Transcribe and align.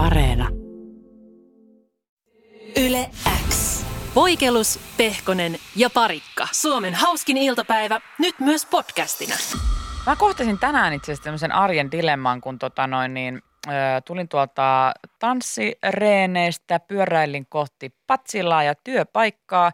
Areena. 0.00 0.48
Yle 2.86 3.10
X. 3.48 3.84
Voikelus, 4.14 4.80
Pehkonen 4.96 5.56
ja 5.76 5.90
Parikka. 5.90 6.48
Suomen 6.52 6.94
hauskin 6.94 7.36
iltapäivä, 7.36 8.00
nyt 8.18 8.34
myös 8.40 8.66
podcastina. 8.66 9.34
Mä 10.06 10.16
kohtasin 10.16 10.58
tänään 10.58 10.92
itse 10.92 11.12
asiassa 11.12 11.24
tämmöisen 11.24 11.52
arjen 11.52 11.90
dilemman, 11.90 12.40
kun 12.40 12.58
tota 12.58 12.86
noin 12.86 13.14
niin, 13.14 13.42
ö, 13.66 13.70
tulin 14.06 14.28
tuolta 14.28 14.92
tanssireeneistä, 15.18 16.80
pyöräilin 16.80 17.46
kohti 17.48 17.94
patsilaa 18.06 18.62
ja 18.62 18.74
työpaikkaa 18.74 19.72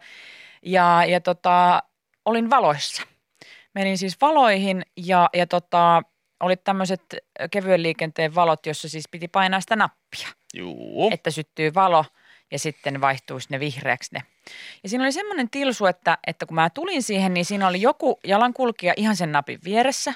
ja, 0.62 1.04
ja 1.04 1.20
tota, 1.20 1.82
olin 2.24 2.50
valoissa. 2.50 3.02
Menin 3.74 3.98
siis 3.98 4.16
valoihin 4.20 4.82
ja, 4.96 5.28
ja 5.34 5.46
tota, 5.46 6.02
oli 6.40 6.56
tämmöiset 6.56 7.02
kevyen 7.50 7.82
liikenteen 7.82 8.34
valot, 8.34 8.66
jossa 8.66 8.88
siis 8.88 9.08
piti 9.10 9.28
painaa 9.28 9.60
sitä 9.60 9.76
nappia, 9.76 10.28
Juu. 10.54 11.10
että 11.12 11.30
syttyy 11.30 11.74
valo 11.74 12.04
ja 12.50 12.58
sitten 12.58 13.00
vaihtuisi 13.00 13.48
ne 13.50 13.60
vihreäksi 13.60 14.10
ne. 14.14 14.22
Ja 14.82 14.88
siinä 14.88 15.04
oli 15.04 15.12
semmoinen 15.12 15.50
tilsu, 15.50 15.86
että, 15.86 16.18
että 16.26 16.46
kun 16.46 16.54
mä 16.54 16.70
tulin 16.70 17.02
siihen, 17.02 17.34
niin 17.34 17.44
siinä 17.44 17.68
oli 17.68 17.82
joku 17.82 18.20
jalankulkija 18.24 18.94
ihan 18.96 19.16
sen 19.16 19.32
napin 19.32 19.58
vieressä 19.64 20.14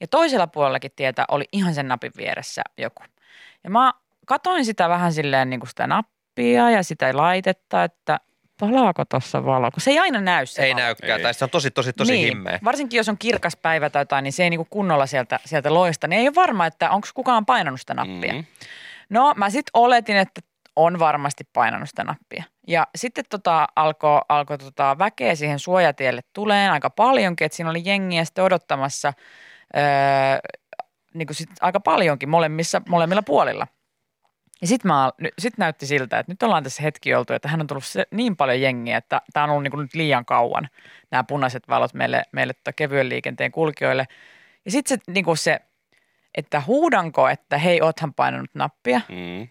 ja 0.00 0.08
toisella 0.08 0.46
puolellakin 0.46 0.90
tietä 0.96 1.24
oli 1.28 1.44
ihan 1.52 1.74
sen 1.74 1.88
napin 1.88 2.12
vieressä 2.16 2.62
joku. 2.78 3.02
Ja 3.64 3.70
mä 3.70 3.92
katoin 4.26 4.64
sitä 4.64 4.88
vähän 4.88 5.12
silleen 5.12 5.50
niin 5.50 5.60
kuin 5.60 5.68
sitä 5.68 5.86
nappia 5.86 6.70
ja 6.70 6.82
sitä 6.82 7.16
laitetta, 7.16 7.84
että 7.84 8.20
palaako 8.60 9.04
tuossa 9.04 9.44
valo, 9.44 9.70
kun 9.70 9.80
se 9.80 9.90
ei 9.90 9.98
aina 9.98 10.20
näy 10.20 10.46
se 10.46 10.62
Ei 10.62 10.72
valo. 10.72 10.82
näykään, 10.82 11.18
Ei. 11.18 11.22
tai 11.22 11.34
se 11.34 11.44
on 11.44 11.50
tosi, 11.50 11.70
tosi, 11.70 11.92
tosi 11.92 12.12
niin, 12.12 12.28
himmeä. 12.28 12.58
Varsinkin 12.64 12.96
jos 12.96 13.08
on 13.08 13.18
kirkas 13.18 13.56
päivä 13.56 13.90
tai 13.90 14.00
jotain, 14.02 14.22
niin 14.22 14.32
se 14.32 14.42
ei 14.42 14.50
niinku 14.50 14.66
kunnolla 14.70 15.06
sieltä, 15.06 15.40
sieltä 15.44 15.74
loista. 15.74 16.08
Niin 16.08 16.20
ei 16.20 16.28
ole 16.28 16.34
varma, 16.34 16.66
että 16.66 16.90
onko 16.90 17.08
kukaan 17.14 17.46
painanut 17.46 17.80
sitä 17.80 17.94
nappia. 17.94 18.32
Mm. 18.32 18.44
No 19.10 19.34
mä 19.36 19.50
sitten 19.50 19.70
oletin, 19.74 20.16
että 20.16 20.40
on 20.76 20.98
varmasti 20.98 21.44
painanut 21.52 21.88
sitä 21.88 22.04
nappia. 22.04 22.44
Ja 22.68 22.86
sitten 22.96 23.24
tota, 23.30 23.66
alkoi 23.76 24.20
alko 24.28 24.58
tota 24.58 24.96
väkeä 24.98 25.34
siihen 25.34 25.58
suojatielle 25.58 26.20
tuleen 26.32 26.72
aika 26.72 26.90
paljonkin, 26.90 27.44
että 27.44 27.56
siinä 27.56 27.70
oli 27.70 27.82
jengiä 27.84 28.24
sitten 28.24 28.44
odottamassa 28.44 29.12
öö, 29.76 29.82
niin 31.14 31.26
kuin 31.26 31.36
sit 31.36 31.50
aika 31.60 31.80
paljonkin 31.80 32.28
molemmissa, 32.28 32.82
molemmilla 32.88 33.22
puolilla. 33.22 33.66
Ja 34.60 34.66
sitten 34.66 34.90
sit 35.38 35.58
näytti 35.58 35.86
siltä, 35.86 36.18
että 36.18 36.32
nyt 36.32 36.42
ollaan 36.42 36.62
tässä 36.62 36.82
hetki 36.82 37.14
oltu, 37.14 37.32
että 37.32 37.48
hän 37.48 37.60
on 37.60 37.66
tullut 37.66 37.84
se, 37.84 38.04
niin 38.10 38.36
paljon 38.36 38.60
jengiä, 38.60 38.96
että 38.96 39.22
tämä 39.32 39.44
on 39.44 39.50
ollut 39.50 39.62
niin 39.62 39.70
kuin 39.70 39.80
nyt 39.82 39.94
liian 39.94 40.24
kauan, 40.24 40.68
nämä 41.10 41.24
punaiset 41.24 41.68
valot 41.68 41.94
meille, 41.94 42.22
meille 42.32 42.52
tota 42.54 42.72
kevyen 42.72 43.08
liikenteen 43.08 43.52
kulkijoille. 43.52 44.04
Ja 44.64 44.70
sitten 44.70 44.98
se, 44.98 45.12
niin 45.12 45.24
kuin 45.24 45.36
se, 45.36 45.58
että 46.34 46.60
huudanko, 46.66 47.28
että 47.28 47.58
hei, 47.58 47.80
oothan 47.82 48.14
painanut 48.14 48.50
nappia, 48.54 49.00
Mm. 49.08 49.48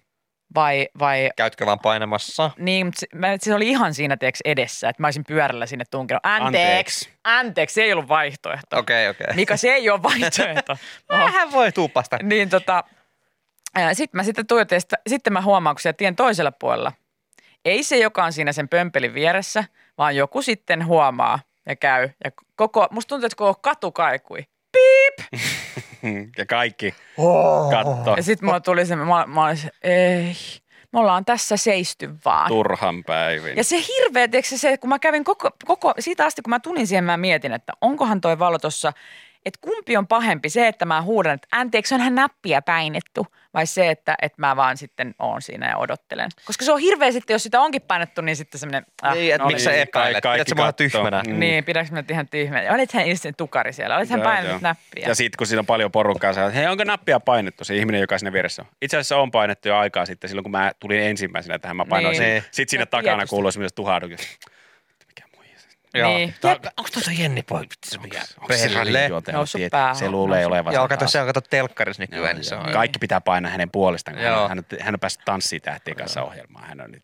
vai, 0.56 0.88
vai 1.00 1.30
Käytkö 1.36 1.66
vaan 1.66 1.80
painamassa? 1.80 2.52
niin, 2.58 2.86
mutta 2.86 3.00
se, 3.00 3.08
mä, 3.16 3.28
se 3.40 3.54
oli 3.56 3.70
ihan 3.70 3.94
siinä 3.94 4.18
teeksi 4.18 4.42
edessä, 4.46 4.90
että 4.90 5.04
mä 5.04 5.08
olisin 5.08 5.24
pyörällä 5.28 5.66
sinne 5.66 5.86
tunkenut. 5.92 6.22
Anteeksi, 6.24 7.10
Anteeksi. 7.24 7.74
se 7.74 7.82
ei 7.84 7.94
ollut 7.94 8.08
vaihtoehto. 8.08 8.78
Okei, 8.78 9.10
okei. 9.10 9.28
Mika, 9.36 9.58
se 9.58 9.70
ei 9.70 9.90
ole 9.90 10.04
vaihtoehto. 10.04 10.78
Oho. 11.10 11.24
Vähän 11.26 11.52
voi 11.52 11.72
tuupasta. 11.72 12.18
Niin 12.24 12.50
tota, 12.50 12.84
sitten 13.94 14.18
mä 14.18 14.24
sitten 14.24 14.48
tuijotin, 14.48 14.82
sitten 15.08 15.34
mä 15.34 15.42
huomaan, 15.42 15.76
kun 15.76 15.82
siellä 15.82 15.98
tien 15.98 16.16
toisella 16.16 16.52
puolella, 16.52 16.92
ei 17.66 17.84
se, 17.84 17.98
joka 17.98 18.24
on 18.24 18.34
siinä 18.34 18.52
sen 18.52 18.70
pömpelin 18.70 19.14
vieressä, 19.14 19.64
vaan 19.98 20.16
joku 20.16 20.42
sitten 20.42 20.86
huomaa 20.86 21.40
ja 21.66 21.76
käy. 21.76 22.10
Ja 22.24 22.32
koko, 22.56 22.88
musta 22.92 23.10
tuntuu, 23.10 23.26
että 23.26 23.36
koko 23.36 23.60
katu 23.62 23.92
kaikui. 23.92 24.40
Ja 26.38 26.46
kaikki 26.46 26.96
katto 27.72 28.14
Ja 28.18 28.24
sitten 28.24 28.46
mulla 28.46 28.60
tuli 28.60 28.86
se, 28.86 28.96
mä, 28.96 29.26
mä 29.28 29.46
olisin, 29.46 29.72
ei, 29.84 30.36
me 30.94 31.00
ollaan 31.00 31.26
tässä 31.26 31.58
seisty 31.58 32.10
vaan. 32.26 32.48
turhan 32.48 33.04
päivin. 33.04 33.58
Ja 33.58 33.64
se 33.64 33.76
hirveä, 33.78 34.28
tiedätkö, 34.28 34.58
se, 34.58 34.78
kun 34.78 34.90
mä 34.90 35.00
kävin 35.00 35.24
koko, 35.24 35.50
koko, 35.66 35.94
siitä 36.00 36.26
asti 36.26 36.42
kun 36.42 36.50
mä 36.50 36.60
tulin 36.60 36.88
siihen, 36.88 37.04
mä 37.04 37.18
mietin, 37.18 37.54
että 37.54 37.74
onkohan 37.82 38.22
toi 38.22 38.40
valo 38.40 38.60
tossa, 38.60 38.94
että 39.46 39.60
kumpi 39.62 39.98
on 39.98 40.08
pahempi, 40.08 40.50
se, 40.50 40.68
että 40.68 40.86
mä 40.86 41.02
huudan, 41.02 41.34
että 41.34 41.48
anteeksi, 41.52 41.96
onhan 41.96 42.16
nappia 42.16 42.62
painettu, 42.62 43.28
vai 43.54 43.68
se, 43.68 43.90
että, 43.90 44.16
että 44.22 44.36
mä 44.42 44.56
vaan 44.56 44.78
sitten 44.78 45.16
oon 45.20 45.42
siinä 45.42 45.70
ja 45.70 45.78
odottelen. 45.78 46.30
Koska 46.46 46.66
se 46.66 46.72
on 46.72 46.80
hirveä 46.80 47.12
sitten, 47.12 47.34
jos 47.34 47.44
sitä 47.44 47.62
onkin 47.62 47.82
painettu, 47.82 48.22
niin 48.22 48.36
sitten 48.36 48.60
semmoinen, 48.60 48.86
ah, 49.02 49.14
Niin, 49.14 49.34
että 49.34 49.44
no 49.44 49.48
miksi 49.48 49.64
sä 49.64 49.70
niin, 49.70 49.82
epäilet? 49.82 50.24
kaikki 50.24 50.52
Pidät 50.56 50.68
sä 50.68 50.74
tyhmänä? 50.74 51.24
Mm. 51.28 51.40
niin, 51.40 51.64
pidätkö 51.64 51.94
mä 51.94 52.02
nyt 52.02 52.12
ihan 52.12 52.28
tyhmä? 52.30 52.62
Olithan 52.70 53.06
itse 53.06 53.32
tukari 53.32 53.74
siellä, 53.74 53.98
olithan 53.98 54.22
painanut 54.22 54.50
joo. 54.50 54.60
nappia. 54.62 55.08
Ja 55.08 55.16
sitten 55.16 55.38
kun 55.38 55.48
siinä 55.48 55.60
on 55.60 55.66
paljon 55.66 55.92
porukkaa, 55.92 56.34
sä 56.34 56.50
hei 56.50 56.68
onko 56.68 56.84
nappia 56.84 57.20
painettu, 57.20 57.64
se 57.64 57.76
ihminen, 57.76 58.02
joka 58.02 58.18
siinä 58.18 58.34
vieressä 58.34 58.62
on. 58.62 58.68
Itse 58.82 58.98
asiassa 58.98 59.18
on 59.18 59.32
painettu 59.32 59.68
jo 59.68 59.78
aikaa 59.78 60.06
sitten, 60.06 60.30
silloin 60.30 60.44
kun 60.44 60.52
mä 60.52 60.72
tulin 60.80 61.00
ensimmäisenä 61.00 61.60
tähän, 61.60 61.78
mä 61.78 61.86
painoin 61.86 62.20
Niin. 62.20 62.44
Sitten 62.52 62.70
siinä 62.70 62.82
Ja 62.82 62.86
takana 62.86 63.26
kuuluu 63.26 63.52
semmoiset 63.52 63.76
tuhahdukset. 63.76 64.38
Joo. 65.94 66.10
Niin. 66.10 66.36
Onko 66.78 66.90
tuossa 66.94 67.12
Jenni 67.12 67.44
poika? 67.44 67.76
Onko 67.98 68.48
Perle. 68.48 68.68
se 68.70 68.74
radiojuontaja? 68.76 69.38
Noussut 69.38 69.62
Tiet- 69.62 69.70
päähän, 69.72 69.96
Se 69.96 70.10
luulee 70.10 70.46
olevansa. 70.46 70.80
Joo, 70.80 70.88
kato, 70.88 71.08
se 71.08 71.22
on 71.22 71.28
kato 71.28 71.42
telkkarissa 71.42 72.04
nykyään. 72.04 72.24
Joo, 72.26 72.34
niin 72.34 72.44
se 72.44 72.56
on. 72.56 72.72
Kaikki 72.74 73.00
pitää 73.00 73.22
painaa 73.22 73.52
hänen 73.52 73.72
puolestaan, 73.72 74.16
kun 74.16 74.24
hän, 74.24 74.34
Joo. 74.34 74.44
on- 74.44 74.50
hän, 74.50 74.58
on, 74.60 74.66
hän 74.80 74.96
on 74.96 75.00
päässyt 75.00 75.26
tanssitähtien 75.26 75.98
kanssa 75.98 76.24
ohjelmaan. 76.24 76.68
Hän 76.68 76.82
on 76.82 76.92
nyt. 76.92 77.04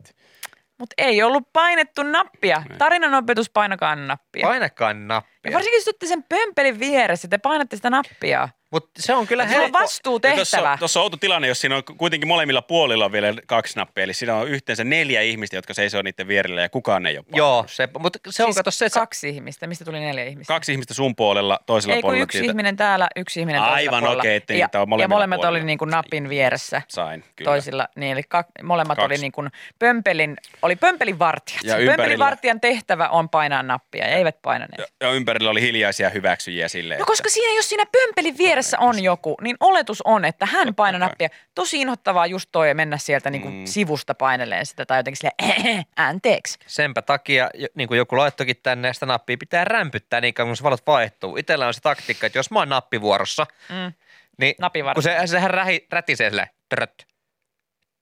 Mutta 0.78 0.94
ei 0.98 1.22
ollut 1.22 1.52
painettu 1.52 2.02
nappia. 2.02 2.62
Tarinan 2.78 3.14
opetus, 3.14 3.50
painakaa 3.50 3.96
nappia. 3.96 4.46
Painakaa 4.48 4.90
ja 4.90 5.22
nappia. 5.44 5.56
varsinkin 5.56 5.78
jos 5.78 5.88
olette 5.88 6.06
sen 6.06 6.22
pömpelin 6.28 6.78
vieressä, 6.80 7.28
te 7.28 7.38
painatte 7.38 7.76
sitä 7.76 7.90
nappia. 7.90 8.48
Mutta 8.70 8.90
se 9.02 9.14
on 9.14 9.26
kyllä 9.26 9.42
on 9.42 9.48
helppo. 9.48 9.68
Tuossa 9.78 9.82
vastuutehtävä. 9.82 10.72
on, 10.72 10.78
tuossa 10.78 11.00
on 11.00 11.04
outo 11.04 11.16
tilanne, 11.16 11.48
jos 11.48 11.60
siinä 11.60 11.76
on 11.76 11.82
kuitenkin 11.98 12.28
molemmilla 12.28 12.62
puolilla 12.62 13.04
on 13.04 13.12
vielä 13.12 13.34
kaksi 13.46 13.76
nappia. 13.76 14.04
Eli 14.04 14.14
siinä 14.14 14.36
on 14.36 14.48
yhteensä 14.48 14.84
neljä 14.84 15.20
ihmistä, 15.20 15.56
jotka 15.56 15.74
seisoo 15.74 16.02
niiden 16.02 16.28
vierellä 16.28 16.60
ja 16.60 16.68
kukaan 16.68 17.06
ei 17.06 17.16
ole 17.18 17.24
painanut. 17.24 17.38
Joo, 17.38 17.64
se, 17.68 17.88
mutta 17.98 18.18
se 18.30 18.42
on 18.42 18.46
Siis 18.46 18.56
kato 18.56 18.70
se, 18.70 18.86
että 18.86 19.00
kaksi 19.00 19.28
ihmistä. 19.28 19.66
Mistä 19.66 19.84
tuli 19.84 20.00
neljä 20.00 20.24
ihmistä? 20.24 20.54
Kaksi 20.54 20.72
ihmistä 20.72 20.94
sun 20.94 21.16
puolella, 21.16 21.58
toisella 21.66 21.94
Ei 21.94 22.02
puolella. 22.02 22.22
yksi 22.22 22.38
siitä- 22.38 22.50
ihminen 22.52 22.76
täällä, 22.76 23.08
yksi 23.16 23.40
ihminen 23.40 23.60
toisella 23.60 23.76
Aivan 23.76 24.00
puolella. 24.02 24.20
okei, 24.20 24.36
ettei 24.36 24.58
ja, 24.58 24.68
ole 24.74 24.80
ja 24.82 24.86
molemmilla 24.86 25.16
molemmat 25.16 25.36
puolilla. 25.36 25.58
oli 25.58 25.64
niin 25.64 25.78
kuin 25.78 25.90
napin 25.90 26.28
vieressä. 26.28 26.82
Sain, 26.88 27.24
kyllä. 27.36 27.50
Toisilla, 27.50 27.88
niin 27.96 28.12
eli 28.12 28.22
kak, 28.28 28.46
molemmat 28.62 28.96
Kaksi. 28.96 29.06
oli 29.06 29.18
niin 29.20 29.32
kuin 29.32 29.50
pömpelin, 29.78 30.36
oli 30.62 30.76
pömpelin 30.76 31.18
vartijat. 31.18 31.64
Ja 31.64 31.74
pömpelin 31.74 31.90
ympärillä- 31.90 32.24
vartijan 32.24 32.60
tehtävä 32.60 33.08
on 33.08 33.28
painaa 33.28 33.62
nappia 33.62 34.04
ja 34.08 34.16
eivät 34.16 34.36
painaneet. 34.42 34.78
Ja, 34.78 35.06
ja 35.08 35.12
ympärillä 35.12 35.33
oli 35.42 35.60
hiljaisia 35.60 36.10
hyväksyjiä 36.10 36.68
silleen. 36.68 37.00
No 37.00 37.06
koska 37.06 37.28
siinä, 37.28 37.54
jos 37.56 37.68
siinä 37.68 37.84
pömpelin 37.92 38.38
vieressä 38.38 38.78
on 38.78 39.02
joku, 39.02 39.36
niin 39.40 39.56
oletus 39.60 40.02
on, 40.02 40.24
että 40.24 40.46
hän 40.46 40.74
painaa 40.74 40.98
kai. 41.00 41.08
nappia. 41.08 41.28
Tosi 41.54 41.80
inhottavaa 41.80 42.26
just 42.26 42.48
toi 42.52 42.74
mennä 42.74 42.98
sieltä 42.98 43.30
niin 43.30 43.42
kuin 43.42 43.54
Mm. 43.54 43.66
sivusta 43.66 44.14
paineleen 44.14 44.66
sitä 44.66 44.86
tai 44.86 44.98
jotenkin 44.98 45.16
silleen, 45.16 45.84
anteeksi. 45.96 46.58
senpä 46.66 47.02
takia, 47.02 47.50
niin 47.74 47.88
kuin 47.88 47.98
joku 47.98 48.16
laittokin 48.16 48.56
tänne, 48.62 48.92
sitä 48.94 49.06
nappia 49.06 49.36
pitää 49.38 49.64
rämpyttää 49.64 50.20
niin 50.20 50.34
kauan, 50.34 50.48
kun 50.48 50.56
se 50.56 50.62
valot 50.62 50.86
vaihtuu. 50.86 51.36
Itellä 51.36 51.66
on 51.66 51.74
se 51.74 51.80
taktiikka, 51.80 52.26
että 52.26 52.38
jos 52.38 52.50
mä 52.50 52.58
oon 52.58 52.68
nappivuorossa, 52.68 53.46
Mm. 53.68 53.92
niin 54.38 54.54
kun 54.94 55.02
se, 55.02 55.16
sehän 55.26 55.50
rähi, 55.50 55.86
rätisee 55.92 56.30
silleen, 56.30 56.48
tröt, 56.68 57.06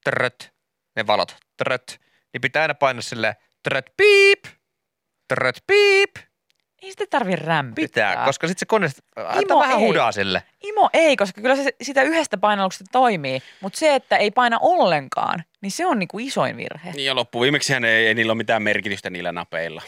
tröt, 0.04 0.52
ne 0.96 1.06
valot, 1.06 1.36
tröt, 1.56 2.00
niin 2.32 2.40
pitää 2.40 2.62
aina 2.62 2.74
painaa 2.74 3.02
silleen, 3.02 3.34
tröt, 3.62 3.92
piip, 3.96 4.44
tröt, 5.28 5.56
piip. 5.66 6.10
Ei 6.82 6.90
sitä 6.90 7.04
tarvi 7.10 7.36
rämpyttää. 7.36 8.10
Pitää, 8.10 8.24
koska 8.24 8.48
sitten 8.48 8.60
se 8.60 8.66
kone 8.66 8.88
antaa 9.16 9.40
Imo 9.42 9.58
vähän 9.60 9.78
ei. 9.78 9.86
hudaa 9.86 10.12
sille. 10.12 10.42
Imo 10.62 10.90
ei, 10.92 11.16
koska 11.16 11.40
kyllä 11.40 11.56
se 11.56 11.70
sitä 11.82 12.02
yhdestä 12.02 12.38
painalluksesta 12.38 12.84
toimii, 12.92 13.42
mutta 13.60 13.78
se, 13.78 13.94
että 13.94 14.16
ei 14.16 14.30
paina 14.30 14.58
ollenkaan, 14.62 15.44
niin 15.60 15.70
se 15.70 15.86
on 15.86 15.98
niinku 15.98 16.18
isoin 16.18 16.56
virhe. 16.56 16.92
Niin 16.92 17.06
ja 17.06 17.14
loppuviimeksihän 17.14 17.84
ei, 17.84 18.06
ei 18.06 18.14
niillä 18.14 18.30
ole 18.30 18.36
mitään 18.36 18.62
merkitystä 18.62 19.10
niillä 19.10 19.32
napeilla 19.32 19.82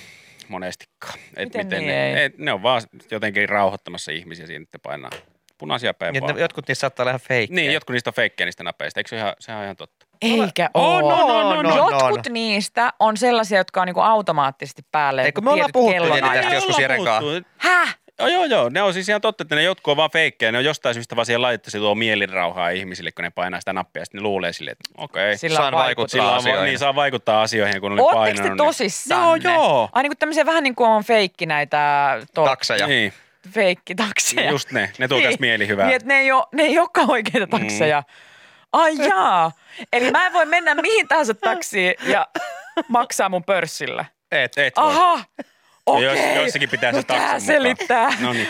monestikaan. 0.49 1.19
Et 1.37 1.49
Miten 1.49 1.69
niin 1.69 1.87
ne, 1.87 2.19
ei? 2.19 2.25
et, 2.25 2.39
ne 2.39 2.53
on 2.53 2.63
vaan 2.63 2.83
jotenkin 3.11 3.49
rauhoittamassa 3.49 4.13
ihmisiä 4.13 4.47
siinä, 4.47 4.63
että 4.63 4.79
painaa 4.79 5.11
punaisia 5.59 5.95
päin 5.95 6.15
jotkut 6.39 6.69
niistä 6.69 6.81
saattaa 6.81 7.05
olla 7.05 7.11
ihan 7.11 7.21
feikkejä. 7.21 7.57
Niin, 7.57 7.73
jotkut 7.73 7.95
niistä 7.95 8.11
on 8.11 8.15
feikkejä 8.15 8.47
niistä 8.47 8.65
napeista. 8.65 9.01
Eikö 9.01 9.09
se, 9.09 9.17
ihan, 9.17 9.35
sehän 9.39 9.59
on 9.59 9.65
ihan 9.65 9.77
totta? 9.77 10.04
Eikä 10.23 10.71
Oh, 10.75 10.85
oo. 10.85 11.01
no, 11.01 11.17
no, 11.29 11.55
no, 11.55 11.63
no, 11.63 11.77
Jotkut 11.77 12.27
no. 12.29 12.33
niistä 12.33 12.93
on 13.01 13.17
sellaisia, 13.17 13.59
jotka 13.59 13.81
on 13.81 13.87
niinku 13.87 14.01
automaattisesti 14.01 14.83
päälle. 14.93 15.23
Eikö 15.23 15.41
me 15.41 15.51
ollaan 15.51 15.71
puhuttu 15.73 16.03
tästä 16.33 16.55
joskus 16.55 16.79
Jeren 16.79 17.05
kanssa? 17.05 17.43
Häh? 17.59 17.97
Joo, 18.19 18.29
joo, 18.29 18.45
joo. 18.45 18.69
Ne 18.69 18.83
on 18.83 18.95
siis 18.95 19.09
ihan 19.09 19.21
totta, 19.21 19.43
että 19.43 19.55
ne 19.55 19.63
jotkut 19.63 19.91
on 19.91 19.97
vaan 19.97 20.11
feikkejä. 20.11 20.53
Ne 20.53 20.59
on 20.59 20.65
jostain 20.65 20.95
syystä 20.95 21.17
vaan 21.17 21.27
siihen 21.27 21.43
laitettu, 21.43 21.71
se 21.71 21.79
tuo 21.79 21.95
mielirauhaa 21.95 22.71
ihmisille, 22.71 23.13
kun 23.13 23.23
ne 23.23 23.31
painaa 23.31 23.61
sitä 23.61 23.73
nappia. 23.73 24.01
Ja 24.01 24.05
sitten 24.05 24.19
ne 24.19 24.23
luulee 24.23 24.53
silleen, 24.53 24.73
että 24.73 25.03
okei. 25.05 25.39
Sillä 25.39 25.57
Saan 25.57 25.75
on 25.75 25.81
vaikuttaa 25.81 26.31
on, 26.31 26.37
asioihin. 26.37 26.65
niin 26.65 26.79
saa 26.79 26.95
vaikuttaa 26.95 27.43
asioihin, 27.43 27.81
kun 27.81 27.91
ne 27.97 28.03
oli 28.03 28.17
Ootteko 28.17 28.37
te 28.37 28.43
painanut. 28.43 28.67
tosissanne? 28.67 29.25
Joo, 29.51 29.55
joo. 29.55 29.89
Ai 29.93 30.03
niinku 30.03 30.17
tämmöisiä 30.19 30.47
vähän 30.47 30.63
niin 30.63 30.75
kuin 30.75 30.91
on 30.91 31.05
feikki 31.05 31.47
näitä 31.47 31.79
to- 32.35 32.45
Takseja. 32.45 32.87
Niin, 32.87 33.13
feikkitakseja. 33.51 34.51
just 34.51 34.71
ne. 34.73 34.91
Ne 34.99 35.09
tuo 35.09 35.21
tästä 35.21 35.41
mielihyvää. 35.41 35.87
Niin, 35.87 35.97
että 35.97 36.09
ne 36.09 36.15
ei 36.21 36.33
ole, 36.33 36.45
ne 36.53 36.63
ei 36.63 36.79
olekaan 36.79 37.11
oikeita 37.11 37.47
takseja. 37.47 38.03
Ai 38.75 38.97
jaa. 39.09 39.53
Eli 39.93 40.11
mä 40.11 40.27
en 40.27 40.33
voi 40.33 40.47
mennä 40.47 40.75
mihin 40.75 41.09
tahansa 41.09 41.35
taksiin 41.35 41.95
ja 42.07 42.27
maksaa 42.89 43.29
mun 43.29 43.45
pörssillä. 43.45 44.05
Et, 44.33 44.59
et 44.59 44.77
voi. 44.77 44.85
Aha. 44.91 45.25
Okei. 45.87 46.05
jos- 46.05 46.43
jossakin 46.45 46.71
pitää 46.71 46.93
se 46.93 46.97
no, 47.09 47.15
mukaan. 47.15 47.41
selittää. 47.41 48.11
No 48.21 48.33
niin. 48.33 48.49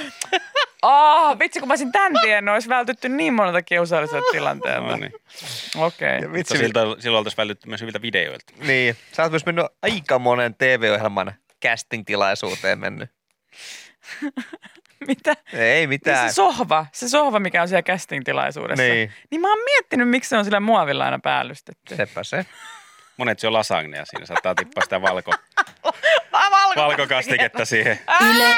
Ah, 0.82 1.38
vitsi, 1.38 1.59
kun 1.61 1.69
mä 1.69 1.73
olisin 1.73 1.93
tämän 1.93 2.12
tiennyt, 2.23 2.53
olisi 2.53 2.69
vältytty 2.69 3.09
niin 3.09 3.35
monelta 3.35 3.62
kiusalliselta 3.62 4.26
tilanteelta. 4.32 4.87
No 4.88 4.97
niin. 4.97 5.12
Okei. 5.76 6.09
Ja 6.12 6.17
Okay. 6.19 6.29
Mutta 6.37 6.59
siltä, 6.59 6.81
silloin 6.99 7.19
oltaisiin 7.19 7.37
vältytty 7.37 7.69
myös 7.69 7.81
hyviltä 7.81 8.03
videoilta. 8.03 8.53
Niin, 8.59 8.97
sä 9.12 9.23
oot 9.23 9.32
myös 9.32 9.47
mennyt 9.47 9.67
aika 9.82 10.19
monen 10.19 10.55
TV-ohjelman 10.55 11.35
casting-tilaisuuteen 11.67 12.79
mennyt. 12.79 13.11
Mitä? 15.09 15.35
Ei 15.53 15.75
Niin 15.81 15.89
mitään. 15.89 16.29
se 16.31 16.35
sohva, 16.35 16.87
se 16.93 17.09
sohva, 17.09 17.41
mikä 17.41 17.62
on 17.62 17.69
siellä 17.69 17.83
casting-tilaisuudessa. 17.83 18.83
Niin. 18.83 19.12
niin 19.31 19.41
mä 19.41 19.49
oon 19.49 19.65
miettinyt, 19.65 20.09
miksi 20.09 20.29
se 20.31 20.37
on 20.37 20.45
sillä 20.45 20.61
muovilla 20.61 21.05
aina 21.05 21.19
päällystetty. 21.19 21.97
Sepä 21.97 22.25
se. 22.25 22.47
Monet 23.17 23.39
se 23.39 23.47
on 23.47 23.53
lasagnea 23.53 24.05
siinä, 24.05 24.27
saattaa 24.27 24.55
tippaa 24.55 24.83
sitä 24.83 25.01
Valko- 25.01 25.35
valkokastiketta 26.77 27.65
siihen. 27.65 27.99
Yle 28.21 28.55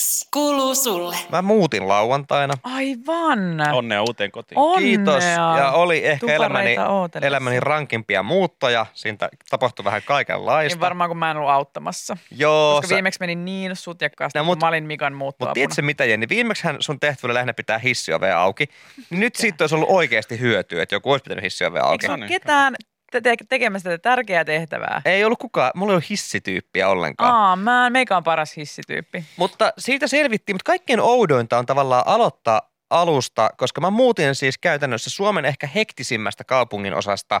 X 0.00 0.26
kuuluu 0.32 0.74
sulle. 0.74 1.16
Mä 1.32 1.42
muutin 1.42 1.88
lauantaina. 1.88 2.54
Aivan. 2.62 3.60
Onnea 3.72 4.02
uuteen 4.02 4.30
kotiin. 4.30 4.58
Onnea. 4.58 4.78
Kiitos. 4.88 5.24
Ja 5.24 5.70
oli 5.72 6.06
ehkä 6.06 6.20
Tupareita 6.20 6.44
elämäni, 6.46 6.78
ootellessa. 6.92 7.26
elämäni 7.28 7.60
rankimpia 7.60 8.22
muuttoja. 8.22 8.86
Siitä 8.94 9.28
tapahtui 9.50 9.84
vähän 9.84 10.02
kaikenlaista. 10.04 10.74
Niin 10.76 10.80
varmaan, 10.80 11.10
kun 11.10 11.16
mä 11.16 11.30
en 11.30 11.36
ollut 11.36 11.50
auttamassa. 11.50 12.16
Joo, 12.30 12.74
Koska 12.74 12.88
sä- 12.88 12.94
viimeksi 12.94 13.20
meni 13.20 13.34
niin 13.34 13.76
sutjakkaasti, 13.76 14.38
No, 14.38 14.44
mut- 14.44 14.58
kun 14.58 14.66
mä 14.66 14.68
olin 14.68 14.84
Mikan 14.84 15.12
muuttoapuna. 15.14 15.48
Mutta 15.50 15.54
tiedätkö 15.54 15.82
mitä 15.82 16.04
Jenni, 16.04 16.28
viimeksihän 16.28 16.76
sun 16.80 17.00
tehtävä 17.00 17.34
lähinnä 17.34 17.54
pitää 17.54 17.78
hissiove 17.78 18.32
auki. 18.32 18.66
Niin 19.10 19.20
nyt 19.20 19.36
siitä 19.36 19.62
olisi 19.64 19.74
ollut 19.74 19.88
oikeasti 19.90 20.40
hyötyä, 20.40 20.82
että 20.82 20.94
joku 20.94 21.10
olisi 21.10 21.22
pitänyt 21.22 21.44
hissiove 21.44 21.80
auki. 21.80 22.04
Eikö 22.06 22.08
No 22.08 22.16
niin. 22.16 22.28
ketään 22.28 22.74
te- 23.10 23.20
te- 23.20 23.36
tekemässä 23.48 23.90
tätä 23.90 24.02
tärkeää 24.02 24.44
tehtävää? 24.44 25.02
Ei 25.04 25.24
ollut 25.24 25.38
kukaan, 25.38 25.70
mulla 25.74 25.92
ei 25.92 25.94
ollut 25.94 26.10
hissityyppiä 26.10 26.88
ollenkaan. 26.88 27.34
Aa, 27.34 27.56
mä, 27.56 27.90
meikä 27.90 28.16
on 28.16 28.24
paras 28.24 28.56
hissityyppi. 28.56 29.24
Mutta 29.36 29.72
siitä 29.78 30.06
selvittiin, 30.06 30.54
mutta 30.54 30.66
kaikkein 30.66 31.00
oudointa 31.00 31.58
on 31.58 31.66
tavallaan 31.66 32.02
aloittaa 32.06 32.70
alusta, 32.90 33.50
koska 33.56 33.80
mä 33.80 33.90
muutin 33.90 34.34
siis 34.34 34.58
käytännössä 34.58 35.10
Suomen 35.10 35.44
ehkä 35.44 35.66
hektisimmästä 35.66 36.44
kaupungin 36.44 36.94
osasta 36.94 37.40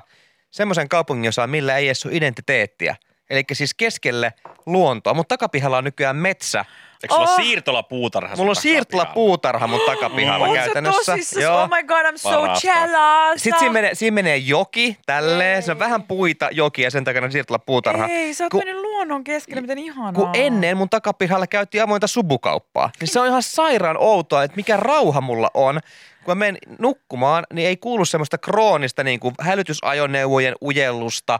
semmoisen 0.50 0.88
kaupungin 0.88 1.28
osaan, 1.28 1.50
millä 1.50 1.76
ei 1.76 1.88
edes 1.88 2.06
ole 2.06 2.16
identiteettiä. 2.16 2.96
Eli 3.30 3.44
siis 3.52 3.74
keskelle 3.74 4.32
luontoa. 4.66 5.14
Mutta 5.14 5.34
takapihalla 5.34 5.78
on 5.78 5.84
nykyään 5.84 6.16
metsä. 6.16 6.64
Eikö 7.02 7.14
sulla 7.14 7.30
Oh! 7.30 7.36
siirtola 7.36 7.82
puutarha? 7.82 8.36
Mulla 8.36 8.50
on 8.50 8.56
sun 8.56 8.62
siirtola 8.62 9.02
takapihalla? 9.02 9.14
puutarha 9.14 9.66
mun 9.66 9.80
takapihalla 9.86 10.48
se 10.48 10.54
käytännössä. 10.54 11.12
tosissaan? 11.12 11.62
Oh 11.62 11.68
my 11.76 11.82
god, 11.82 12.06
I'm 12.14 12.18
so 12.18 12.30
Parasta. 12.30 12.66
jealous. 12.68 13.42
Sitten 13.42 13.58
siinä 13.58 13.72
menee, 13.72 13.94
siinä 13.94 14.14
menee 14.14 14.36
joki 14.36 14.96
tälleen. 15.06 15.62
Se 15.62 15.72
on 15.72 15.78
vähän 15.78 16.02
puita 16.02 16.48
joki 16.52 16.82
ja 16.82 16.90
sen 16.90 17.04
takana 17.04 17.30
siirtola 17.30 17.58
puutarha. 17.58 18.06
Ei, 18.06 18.34
sä 18.34 18.44
oot 18.44 18.50
Kun- 18.50 18.60
mennyt 18.64 18.82
luonnon 18.82 19.24
keskelle, 19.24 19.60
miten 19.60 19.78
ihanaa. 19.78 20.12
kun 20.12 20.30
ennen 20.34 20.76
mun 20.76 20.90
takapihalla 20.90 21.46
käytiin 21.46 21.82
avointa 21.82 22.06
subukauppaa. 22.06 22.90
Niin 23.00 23.08
se 23.08 23.20
on 23.20 23.26
ihan 23.26 23.42
sairaan 23.42 23.96
outoa, 23.98 24.42
että 24.42 24.56
mikä 24.56 24.76
rauha 24.76 25.20
mulla 25.20 25.50
on. 25.54 25.80
Kun 26.24 26.30
mä 26.30 26.34
menen 26.34 26.58
nukkumaan, 26.78 27.44
niin 27.52 27.68
ei 27.68 27.76
kuulu 27.76 28.04
semmoista 28.04 28.38
kroonista 28.38 29.04
niin 29.04 29.20
kuin 29.20 29.34
hälytysajoneuvojen 29.40 30.54
ujellusta. 30.62 31.38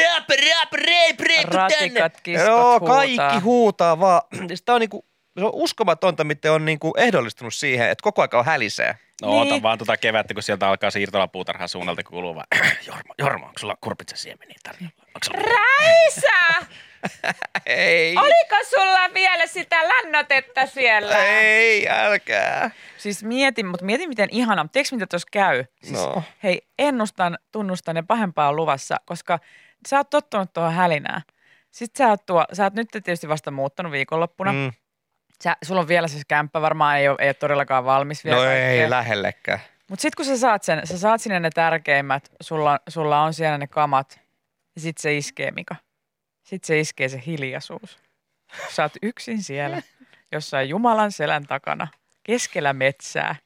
Rap, 0.00 0.28
rap, 0.28 0.72
reip, 0.72 1.20
reip, 1.20 1.48
Ratikat, 1.48 2.20
kiskot 2.20 2.46
Joo, 2.48 2.80
huutaa. 2.80 2.96
kaikki 2.96 3.38
huutaa 3.44 4.00
vaan. 4.00 4.22
Sitä 4.54 4.74
on 4.74 4.80
niinku, 4.80 5.06
se 5.38 5.44
on 5.44 5.50
uskomatonta, 5.54 6.24
miten 6.24 6.52
on 6.52 6.64
niinku 6.64 6.92
ehdollistunut 6.96 7.54
siihen, 7.54 7.90
että 7.90 8.02
koko 8.02 8.22
aika 8.22 8.38
on 8.38 8.44
hälisee. 8.44 8.96
No 9.22 9.28
Niin. 9.28 9.52
oota 9.52 9.62
vaan 9.62 9.78
tuota 9.78 9.96
kevättä, 9.96 10.34
kun 10.34 10.42
sieltä 10.42 10.68
alkaa 10.68 10.90
siirtola 10.90 11.28
puutarhan 11.28 11.68
suunnalta 11.68 12.02
kuuluu 12.02 12.34
vaan, 12.34 12.46
Jorma, 12.86 13.14
Jorma, 13.18 13.46
onko 13.46 13.58
sulla 13.58 13.76
kurpitsa 13.80 14.16
siemeniä 14.16 14.56
tarjolla? 14.62 14.92
Sulla... 15.24 15.42
Räisä! 15.42 16.66
Ei. 17.66 18.16
Oliko 18.16 18.56
sulla 18.70 19.14
vielä 19.14 19.46
sitä 19.46 19.88
lännötettä 19.88 20.66
siellä? 20.66 21.24
Ei, 21.24 21.88
älkää. 21.88 22.70
Siis 22.98 23.24
mietin, 23.24 23.66
mutta 23.66 23.84
mietin 23.84 24.08
miten 24.08 24.28
ihana. 24.32 24.66
Tiedätkö 24.72 24.96
mitä 24.96 25.06
tuossa 25.06 25.28
käy? 25.32 25.64
Siis, 25.82 25.92
No. 25.92 26.22
Hei, 26.42 26.62
ennustan, 26.78 27.38
tunnustan 27.52 27.96
ja 27.96 28.02
pahempaa 28.02 28.48
on 28.48 28.56
luvassa, 28.56 28.96
koska 29.04 29.38
sä 29.88 29.96
oot 29.96 30.10
tottunut 30.10 30.52
tuohon 30.52 30.72
hälinään. 30.72 31.22
Sitten 31.70 32.04
sä 32.04 32.08
oot, 32.08 32.26
tuo, 32.26 32.44
sä 32.52 32.62
oot 32.64 32.74
nyt 32.74 32.88
tietysti 32.90 33.28
vasta 33.28 33.50
muuttanut 33.50 33.92
viikonloppuna. 33.92 34.52
Mm. 34.52 34.72
Sä, 35.42 35.56
sulla 35.64 35.80
on 35.80 35.88
vielä 35.88 36.08
se 36.08 36.20
kämppä, 36.28 36.60
varmaan 36.62 36.98
ei 36.98 37.08
ole, 37.08 37.16
ei 37.20 37.28
ole 37.28 37.34
todellakaan 37.34 37.84
valmis 37.84 38.24
vielä. 38.24 38.36
No 38.36 38.50
ei 38.50 38.90
lähellekään. 38.90 39.60
Mutta 39.90 40.02
sitten 40.02 40.16
kun 40.16 40.24
sä 40.24 40.38
saat 40.38 40.62
sen, 40.62 40.86
sä 40.86 40.98
saat 40.98 41.20
sinne 41.20 41.40
ne 41.40 41.50
tärkeimmät, 41.50 42.32
sulla, 42.42 42.80
sulla 42.88 43.22
on 43.22 43.34
siellä 43.34 43.58
ne 43.58 43.66
kamat 43.66 44.20
ja 44.74 44.80
sitten 44.80 45.02
se 45.02 45.16
iskee, 45.16 45.50
Mika. 45.50 45.76
Sitten 46.42 46.66
se 46.66 46.80
iskee 46.80 47.08
se 47.08 47.22
hiljaisuus. 47.26 47.98
Sä 48.70 48.82
oot 48.82 48.92
yksin 49.02 49.42
siellä, 49.42 49.82
jossain 50.32 50.68
Jumalan 50.68 51.12
selän 51.12 51.46
takana, 51.46 51.88
keskellä 52.22 52.72
metsää. 52.72 53.36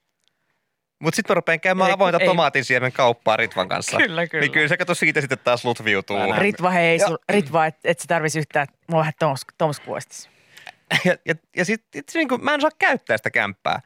Mutta 0.98 1.16
sitten 1.16 1.34
mä 1.34 1.34
rupean 1.34 1.60
käymään 1.60 1.90
Ei, 1.90 1.94
avointa 1.94 2.18
ei. 2.20 2.26
tomaatin 2.26 2.64
kauppaa 2.92 3.36
Ritvan 3.36 3.68
kanssa. 3.68 3.96
Kyllä, 3.96 4.26
kyllä. 4.26 4.42
Niin 4.42 4.52
kyllä 4.52 4.68
se 4.68 4.76
kato 4.76 4.94
siitä 4.94 5.20
sitten 5.20 5.38
taas 5.38 5.64
lutviutuu. 5.64 6.18
Ritva, 6.38 6.70
hei, 6.70 6.98
sul, 6.98 7.16
Ritva, 7.28 7.66
et, 7.66 7.76
et 7.84 7.98
sä 7.98 8.04
tarvisi 8.08 8.38
yhtään, 8.38 8.66
mulla 8.88 9.00
on 9.00 9.02
vähän 9.02 9.12
toms, 9.18 9.40
tomskuostis. 9.58 10.35
Ja, 11.04 11.16
ja, 11.24 11.34
ja 11.56 11.64
sitten 11.64 12.02
niin 12.14 12.28
mä 12.40 12.54
en 12.54 12.60
saa 12.60 12.70
käyttää 12.78 13.16
sitä 13.16 13.30
kämppää. 13.30 13.80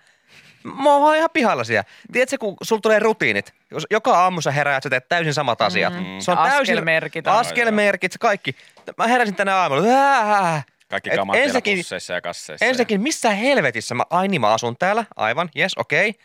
Mä 0.62 0.94
oon 0.94 1.16
ihan 1.16 1.30
pihalla 1.32 1.64
siellä. 1.64 1.84
Tiedätkö, 2.12 2.38
kun 2.38 2.56
sulla 2.62 2.80
tulee 2.80 2.98
rutiinit. 2.98 3.54
Jos 3.70 3.86
joka 3.90 4.18
aamu 4.18 4.40
sä 4.40 4.50
heräät, 4.50 4.82
sä 4.82 4.90
teet 4.90 5.08
täysin 5.08 5.34
samat 5.34 5.60
asiat. 5.60 5.92
Mm. 5.92 6.18
Se 6.18 6.30
on 6.30 6.36
täysin, 6.36 6.60
askelmerkit. 6.60 7.26
Askelmerkit, 7.26 8.12
se 8.12 8.18
kaikki. 8.18 8.56
Mä 8.98 9.06
heräsin 9.06 9.34
tänä 9.34 9.56
aamulla. 9.56 9.88
Ää, 9.88 10.62
Kaikki 10.88 11.10
kamat 11.10 11.36
ensinnäkin- 11.36 11.78
pusseissa 11.78 12.12
ja 12.12 12.20
kasseissa. 12.20 12.64
Ensinnäkin, 12.66 13.00
missä 13.00 13.30
helvetissä 13.30 13.94
mä, 13.94 14.02
ai 14.10 14.28
niin 14.28 14.40
mä 14.40 14.52
asun 14.52 14.76
täällä, 14.76 15.04
aivan, 15.16 15.48
yes, 15.56 15.72
okei. 15.76 16.08
Okay. 16.08 16.22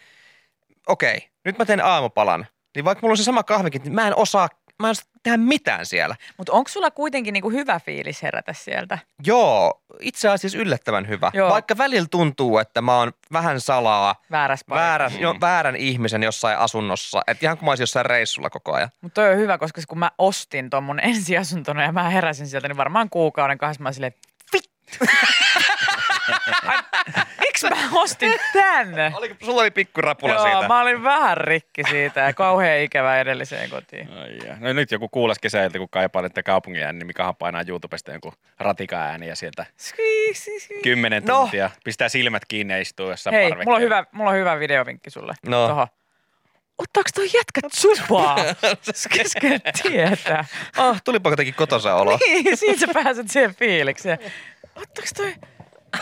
Okei, 0.87 1.17
okay. 1.17 1.29
nyt 1.45 1.57
mä 1.57 1.65
teen 1.65 1.85
aamupalan. 1.85 2.47
Niin 2.75 2.85
vaikka 2.85 3.01
mulla 3.01 3.13
on 3.13 3.17
se 3.17 3.23
sama 3.23 3.43
kahvikin, 3.43 3.81
niin 3.83 3.93
mä 3.93 4.07
en 4.07 4.17
osaa, 4.17 4.49
mä 4.81 4.89
en 4.89 4.95
tehdä 5.23 5.37
mitään 5.37 5.85
siellä. 5.85 6.15
Mutta 6.37 6.53
onko 6.53 6.69
sulla 6.69 6.91
kuitenkin 6.91 7.33
niinku 7.33 7.49
hyvä 7.49 7.79
fiilis 7.79 8.21
herätä 8.23 8.53
sieltä? 8.53 8.97
Joo, 9.25 9.81
itse 9.99 10.29
asiassa 10.29 10.57
yllättävän 10.57 11.07
hyvä. 11.07 11.31
Joo. 11.33 11.49
Vaikka 11.49 11.77
välillä 11.77 12.07
tuntuu, 12.11 12.57
että 12.57 12.81
mä 12.81 12.97
oon 12.97 13.11
vähän 13.31 13.61
salaa, 13.61 14.15
Väärässä 14.31 14.65
paikassa. 14.69 14.87
väärä, 14.89 15.09
Mm. 15.09 15.19
jo, 15.19 15.35
väärän 15.41 15.75
ihmisen 15.75 16.23
jossain 16.23 16.57
asunnossa. 16.57 17.21
Että 17.27 17.45
ihan 17.45 17.57
kuin 17.57 17.65
mä 17.65 17.71
olisin 17.71 17.81
jossain 17.83 18.05
reissulla 18.05 18.49
koko 18.49 18.73
ajan. 18.73 18.89
Mutta 19.01 19.21
toi 19.21 19.31
on 19.31 19.37
hyvä, 19.37 19.57
koska 19.57 19.81
kun 19.87 19.99
mä 19.99 20.11
ostin 20.17 20.69
ton 20.69 20.83
mun 20.83 20.99
ensiasuntona 21.09 21.83
ja 21.83 21.91
mä 21.91 22.09
heräsin 22.09 22.47
sieltä, 22.47 22.67
niin 22.67 22.77
varmaan 22.77 23.09
kuukauden 23.09 23.57
kahdessa 23.57 23.83
mä 23.83 23.87
olin 23.87 23.93
silleen, 23.93 24.13
vittu. 24.53 25.05
Miksi 27.63 27.69
mä 27.93 27.99
ostin 28.01 28.33
tänne? 28.53 29.11
Oliko, 29.17 29.35
sulla 29.45 29.61
oli 29.61 29.71
pikku 29.71 30.01
rapula 30.01 30.33
Joo, 30.33 30.43
siitä. 30.43 30.67
mä 30.67 30.81
olin 30.81 31.03
vähän 31.03 31.37
rikki 31.37 31.83
siitä 31.89 32.19
ja 32.21 32.33
kauhean 32.33 32.79
ikävä 32.79 33.19
edelliseen 33.19 33.69
kotiin. 33.69 34.09
Ai. 34.13 34.39
No 34.59 34.73
nyt 34.73 34.91
joku 34.91 35.09
kuules 35.09 35.39
kesäiltä, 35.39 35.77
kun 35.77 35.89
kaipaa 35.89 36.23
kaupungin 36.45 36.83
ääni, 36.83 36.99
niin 36.99 37.07
Mikahan 37.07 37.35
painaa 37.35 37.63
YouTubesta 37.67 38.11
jonkun 38.11 38.33
ratika 38.59 38.95
ääniä 38.97 39.35
sieltä 39.35 39.65
kymmenen 40.83 41.23
No. 41.23 41.35
tuntia. 41.39 41.69
Pistää 41.83 42.09
silmät 42.09 42.43
kiinni 42.47 42.73
ja 42.73 42.81
istuu 42.81 43.09
jossain 43.09 43.33
Hei, 43.35 43.51
mulla 43.55 43.75
on, 43.75 43.81
hyvä, 43.81 44.05
mulla 44.11 44.29
on 44.29 44.35
hyvä 44.35 44.59
videovinkki 44.59 45.09
sulle. 45.09 45.33
No. 45.47 45.67
Toho. 45.67 45.87
Ottaako 46.77 47.09
toi 47.15 47.27
jätkä 47.33 47.61
tsupaa? 47.69 48.35
Keskellä 49.17 49.59
tietää. 49.83 50.45
Ah, 50.77 51.01
tulipa 51.03 51.29
jotenkin 51.29 51.53
kotosa 51.55 51.95
olo. 51.95 52.19
Niin, 52.27 52.57
siitä 52.57 52.79
sä 52.79 52.87
pääset 52.93 53.29
siihen 53.29 53.55
fiilikseen. 53.55 54.17
Ottaako 54.75 55.09
toi 55.15 55.33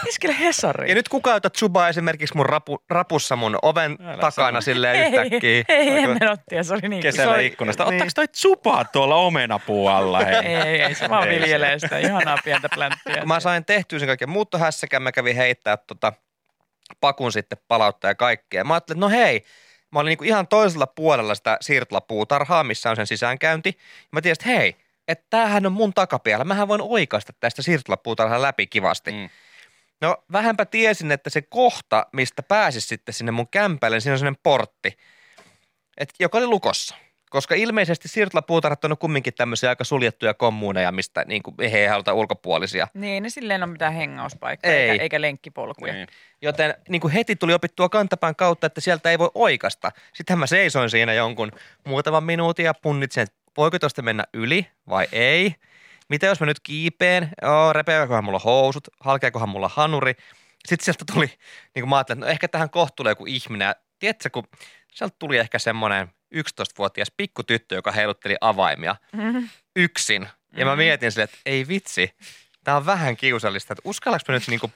keskellä 0.06 0.36
Hesari? 0.36 0.90
Ja 0.90 0.96
nyt 0.96 1.10
kuka 1.10 1.32
ei 1.32 1.38
ota 1.38 1.50
Tsubaa 1.50 1.90
esimerkiksi 1.90 2.38
mun 2.38 2.46
rapu, 2.46 2.84
rapussa 2.90 3.36
mun 3.36 3.58
oven 3.62 3.98
Älä 4.06 4.18
takana 4.18 4.62
silleen 4.62 4.96
ei, 4.96 5.08
yhtäkkiä. 5.08 5.64
ei, 5.70 5.92
Vaikka- 5.92 6.12
ennen 6.12 6.32
ottia, 6.32 6.64
se 6.64 6.74
oli 6.74 6.90
niin. 6.90 7.02
Kesällä 7.02 7.34
oli, 7.34 7.46
ikkunasta. 7.46 7.84
niin. 7.84 7.94
Ottaako 7.94 8.12
toi 8.16 8.28
tsupaa 8.28 8.86
tuolla 8.86 9.16
omenapuun 9.16 9.92
alla? 9.92 10.20
Hei? 10.26 10.36
Ei, 10.36 10.82
ei, 10.82 10.96
se 10.96 11.10
vaan 11.10 11.28
Ei 11.28 11.40
viljelee 11.42 11.80
sitä 11.80 11.98
ihanaa 11.98 12.38
pientä 12.44 12.70
plänttiä. 12.76 13.18
kun 13.18 13.28
mä 13.28 13.40
sain 13.40 13.66
tehtyä 13.66 14.00
sen 14.00 14.08
kaiken 14.08 14.30
muuttohässäkän, 14.30 15.02
mä 15.02 15.12
kävin 15.12 15.36
heittää 15.36 15.78
tota 15.78 16.14
pakun 17.02 17.32
sitten 17.32 17.58
palauttaa 17.68 18.12
ja 18.12 18.16
kaikkea. 18.16 18.64
Mä 18.64 18.74
ajattelin, 18.74 18.98
että 19.04 19.06
no 19.06 19.10
hei, 19.24 19.44
mä 19.92 20.00
olin 20.00 20.10
niinku 20.12 20.24
ihan 20.24 20.48
toisella 20.48 20.88
puolella 20.88 21.36
sitä 21.36 21.58
siirtolapuutarhaa, 21.62 22.64
missä 22.64 22.90
on 22.90 22.96
sen 22.96 23.08
sisäänkäynti. 23.08 23.78
Mä 24.12 24.22
tiesin, 24.22 24.42
että 24.50 24.60
hei, 24.60 24.76
että 25.08 25.26
tämähän 25.30 25.66
on 25.66 25.72
mun 25.72 25.94
takapialla. 25.94 26.46
Mähän 26.46 26.68
voin 26.68 26.82
oikaista 26.82 27.34
tästä 27.40 27.62
siirtolapuutarhaa 27.62 28.42
läpi 28.42 28.68
kivasti. 28.68 29.12
Mm. 29.12 29.30
No 30.02 30.18
vähänpä 30.32 30.66
tiesin, 30.66 31.12
että 31.12 31.30
se 31.30 31.42
kohta, 31.42 32.06
mistä 32.14 32.44
pääsis 32.44 32.88
sitten 32.88 33.14
sinne 33.14 33.32
mun 33.32 33.48
kämpälle, 33.48 33.96
niin 33.96 34.02
siinä 34.02 34.14
on 34.14 34.20
sellainen 34.20 34.42
portti, 34.44 34.98
et, 35.98 36.14
joka 36.20 36.38
oli 36.38 36.48
lukossa. 36.48 36.96
Koska 37.30 37.56
ilmeisesti 37.56 38.08
siirtolapuutarhat 38.08 38.86
on 38.86 38.98
kumminkin 38.98 39.34
tämmöisiä 39.34 39.70
aika 39.70 39.84
suljettuja 39.84 40.34
kommuuneja, 40.34 40.92
mistä 40.92 41.26
niin 41.28 41.44
kuin, 41.44 41.56
he 41.72 41.80
ei 41.80 41.88
haluta 41.88 42.14
ulkopuolisia. 42.14 42.88
Niin, 42.94 43.24
ne 43.24 43.30
silleen 43.30 43.64
on 43.64 43.70
mitään 43.70 43.94
hengauspaikkoja 43.94 44.74
Ei. 44.74 44.90
eikä, 44.90 45.04
eikä 45.04 45.22
lenkkipolkuja. 45.22 45.94
Niin. 45.94 46.08
Joten 46.42 46.76
niin 46.90 47.02
kuin 47.02 47.14
heti 47.14 47.36
tuli 47.36 47.54
opittua 47.54 47.90
kantapään 47.90 48.36
kautta, 48.36 48.68
että 48.68 48.82
sieltä 48.82 49.12
ei 49.12 49.20
voi 49.20 49.32
oikasta. 49.36 49.92
Sittenhän 50.14 50.40
mä 50.40 50.48
seisoin 50.48 50.90
siinä 50.90 51.14
jonkun 51.14 51.52
muutaman 51.88 52.24
minuutin 52.24 52.66
ja 52.66 52.74
punnitsin, 52.74 53.24
että 53.24 53.36
voiko 53.58 53.80
tuosta 53.80 54.02
mennä 54.02 54.24
yli 54.34 54.68
vai 54.90 55.08
ei. 55.12 55.56
Mitä 56.14 56.28
jos 56.28 56.40
mä 56.40 56.46
nyt 56.46 56.60
kiipeen? 56.60 57.30
Joo, 57.42 57.74
repeäköhän 57.74 58.24
mulla 58.24 58.40
housut, 58.40 58.88
halkeakohan 59.00 59.50
mulla 59.50 59.72
hanuri. 59.74 60.14
Sitten 60.68 60.86
sieltä 60.86 61.06
tuli, 61.14 61.26
niin 61.26 61.82
kuin 61.82 61.90
mä 61.90 61.96
ajattelin, 61.98 62.18
että 62.20 62.26
no 62.26 62.32
ehkä 62.32 62.48
tähän 62.48 62.70
kohta 62.70 62.96
tulee 62.96 63.12
joku 63.12 63.26
ihminen. 63.26 63.66
Ja 63.66 63.76
tiedätkö, 64.00 64.30
kun 64.30 64.44
sieltä 64.94 65.16
tuli 65.20 65.38
ehkä 65.38 65.60
semmoinen 65.60 66.08
11-vuotias 66.36 67.12
pikkutyttö, 67.18 67.76
joka 67.76 67.92
heilutteli 67.92 68.36
avaimia 68.42 68.96
Mhm. 69.14 69.38
yksin. 69.76 70.28
Ja 70.58 70.66
mä 70.66 70.76
mietin 70.76 71.12
sille, 71.12 71.24
että 71.24 71.38
ei 71.46 71.68
vitsi, 71.68 72.16
tää 72.64 72.78
on 72.78 72.86
vähän 72.86 73.18
kiusallista, 73.18 73.74
että 73.74 73.82
uskallanko 73.86 74.26
mä 74.28 74.34
nyt 74.36 74.48
niinku 74.48 74.72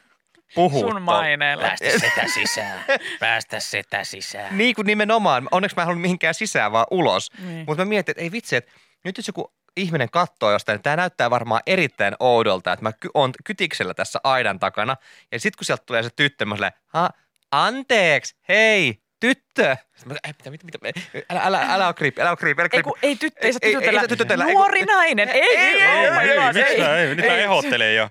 puhua 0.56 0.92
Sun 0.92 1.02
maineella. 1.02 1.64
Päästä 1.64 1.90
sitä 2.00 2.28
sisään. 2.34 2.86
Päästä 3.20 3.60
sitä 3.60 4.04
sisään. 4.04 4.58
Niin 4.58 4.76
kuin 4.76 4.86
nimenomaan. 4.86 5.48
Onneksi 5.52 5.76
mä 5.76 5.82
en 5.82 5.86
halua 5.88 6.02
mihinkään 6.02 6.34
sisään, 6.34 6.72
vaan 6.72 6.86
ulos. 6.92 7.32
Niin. 7.40 7.64
Mutta 7.68 7.86
mä 7.86 7.90
mietin, 7.90 8.12
että 8.12 8.22
ei 8.22 8.32
vitsi, 8.32 8.56
että 8.56 8.72
nyt 9.04 9.18
jos 9.18 9.28
joku 9.28 9.54
ihminen 9.78 10.10
katsoo 10.10 10.52
jostain, 10.52 10.76
niin 10.76 10.84
tämä 10.84 10.96
näyttää 10.96 11.30
varmaan 11.30 11.62
erittäin 11.66 12.16
oudolta, 12.20 12.74
että 12.74 12.84
mä 12.84 12.94
ky- 12.94 13.10
on 13.14 13.32
kytiksellä 13.46 13.94
tässä 13.94 14.20
aidan 14.24 14.60
takana. 14.60 14.96
Ja 15.32 15.40
sitten 15.40 15.58
kun 15.58 15.66
sieltä 15.66 15.84
tulee 15.86 16.04
se 16.04 16.10
tyttö, 16.16 16.46
mä 16.46 16.56
silleen, 16.56 16.72
ha, 16.88 17.10
anteeksi, 17.52 18.36
hei, 18.48 19.02
tyttö. 19.20 19.78
Sitten 19.98 20.14
mä, 20.14 20.20
ei, 20.28 20.34
mitä, 20.52 20.66
mitä, 20.66 20.78
mitä, 20.82 21.00
älä, 21.30 21.42
älä, 21.44 21.74
älä 21.74 21.86
ole 21.88 21.94
creepy, 21.94 22.22
älä 22.22 22.30
ole 22.30 22.38
creepy, 22.38 22.62
älä 22.62 22.70
Ei, 22.74 22.82
creepy. 22.84 23.00
ei 23.04 23.16
tyttö, 23.16 23.40
ei 23.48 23.54
Ei, 23.62 23.70
ei, 23.70 23.74
tytötellä. 23.74 24.02
ei 24.02 24.08
tytötellä, 24.08 24.46
ei 24.46 24.54
Nuori 24.54 24.86
nainen. 24.86 25.30
Ei, 25.30 25.42
Ei, 25.42 25.58
ei, 25.58 25.82
ei, 25.82 26.10
oh 26.10 26.22
ei, 26.22 26.30
ei. 26.30 26.38
mä, 26.80 26.98
ei, 26.98 27.08
nyt 27.16 27.26
mä 27.26 27.34
ei. 27.36 27.44
ehottelen 27.44 27.96
jo. 27.96 28.10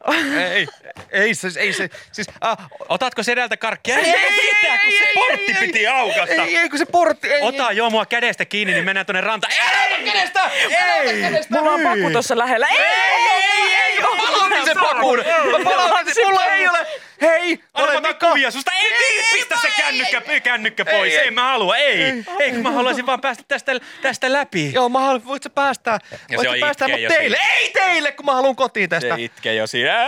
ei, 0.52 0.66
ei, 1.10 1.34
se, 1.34 1.48
ei 1.58 1.72
se, 1.72 1.88
siis, 2.12 2.26
ah, 2.40 2.56
Otatko 2.88 3.22
sedältä 3.22 3.56
karkkia? 3.56 3.98
Ei, 3.98 4.04
Ei, 4.04 4.14
ei, 4.14 4.28
ei, 4.70 4.78
kun 4.78 4.92
se 4.98 5.04
ei, 5.04 5.14
portti 5.14 5.52
ei, 5.52 5.66
piti 5.66 5.86
aukasta. 5.86 6.34
ei, 6.42 6.56
ei, 6.56 6.68
kun 6.68 6.78
se 6.78 6.86
portti, 6.86 7.32
ei, 7.32 7.40
Ota 7.42 7.72
jo 7.72 7.90
mua 7.90 8.06
kädestä 8.06 8.44
kiinni, 8.44 8.72
niin 8.72 8.84
mennään 8.84 9.06
tuonne 9.06 9.20
rantaan. 9.20 9.52
Ei! 9.52 10.04
kädestä, 10.12 10.50
ei, 10.54 11.30
Mulla 11.50 11.70
on 11.72 11.80
paku 11.80 12.10
tuossa 12.12 12.38
lähellä. 12.38 12.66
Ei, 12.66 12.76
ei, 12.78 13.42
ei, 13.52 13.74
ei, 13.74 14.00
Mä 14.00 14.06
palautin 14.16 14.64
sen 14.64 14.76
pakun. 14.80 15.18
Mä 15.18 15.58
palautin 15.64 16.14
sen. 16.14 16.24
Mulla 16.26 16.44
ei 16.46 16.68
ole. 16.68 16.78
Hei, 17.20 17.58
Anna 17.74 17.92
ole 17.92 18.00
mä 18.00 18.08
Mika. 18.08 18.28
kuvia 18.28 18.50
susta. 18.50 18.72
Ei, 18.72 18.92
ei, 18.92 19.22
pistä 19.32 19.56
se 19.62 19.68
kännykkä, 19.76 20.40
kännykkä 20.40 20.84
pois. 20.84 21.12
Ei, 21.12 21.18
Ei, 21.18 21.24
ei. 21.24 21.30
mä 21.30 21.42
halua. 21.42 21.75
Ei, 21.76 22.24
ei, 22.40 22.50
kun 22.52 22.62
mä 22.62 22.70
haluaisin 22.70 23.06
vaan 23.06 23.20
päästä 23.20 23.44
tästä, 23.48 23.72
tästä 24.02 24.32
läpi. 24.32 24.72
Joo, 24.72 24.88
mä 24.88 25.00
haluan, 25.00 25.24
voit 25.26 25.42
sä 25.42 25.50
päästää, 25.50 25.98
Ja 26.30 26.36
voit 26.36 26.48
se 26.48 26.54
sä 26.54 26.60
päästää 26.60 26.86
itkee 26.88 26.96
mut 26.96 27.02
jo 27.02 27.18
teille. 27.18 27.36
siinä. 27.36 27.54
Ei 27.56 27.70
teille, 27.72 28.12
kun 28.12 28.26
mä 28.26 28.34
haluan 28.34 28.56
kotiin 28.56 28.88
tästä. 28.90 29.16
Se 29.16 29.22
itkee 29.22 29.54
jo 29.54 29.66
siinä. 29.66 30.06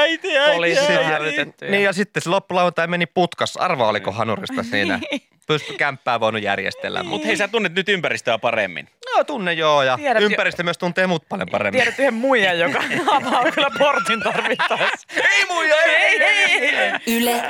Äiti, 0.00 0.38
äiti, 0.38 0.54
Poliisi 0.54 0.80
äiti. 0.92 1.70
Niin 1.70 1.82
ja 1.82 1.92
sitten 1.92 2.22
se 2.22 2.28
loppulauantai 2.30 2.86
meni 2.86 3.06
putkassa. 3.06 3.60
Arva 3.60 3.88
oliko 3.88 4.12
hanurista 4.12 4.62
siinä. 4.62 4.98
Pysty 5.46 5.72
kämppää 5.74 6.20
voinut 6.20 6.42
järjestellä. 6.42 7.02
Mut 7.02 7.10
Mutta 7.10 7.26
hei, 7.26 7.36
sä 7.36 7.48
tunnet 7.48 7.74
nyt 7.74 7.88
ympäristöä 7.88 8.38
paremmin. 8.38 8.88
no, 9.16 9.24
tunne 9.24 9.52
joo 9.52 9.82
ja 9.82 9.96
Tiedät 9.96 10.22
jo- 10.22 10.26
ympäristö 10.28 10.62
myös 10.62 10.78
tuntee 10.78 11.06
mut 11.06 11.28
paljon 11.28 11.48
paremmin. 11.50 11.80
Tiedät 11.82 11.98
yhden 11.98 12.14
muijan, 12.14 12.58
joka 12.58 12.82
avaa 13.16 13.50
kyllä 13.52 13.70
portin 13.78 14.20
tarvittaessa. 14.20 15.06
Ei 15.16 15.44
muija, 15.48 15.82
ei, 15.82 16.22
ei, 16.22 16.48
ei, 16.50 16.76
ei. 16.76 16.92
Yle 17.06 17.42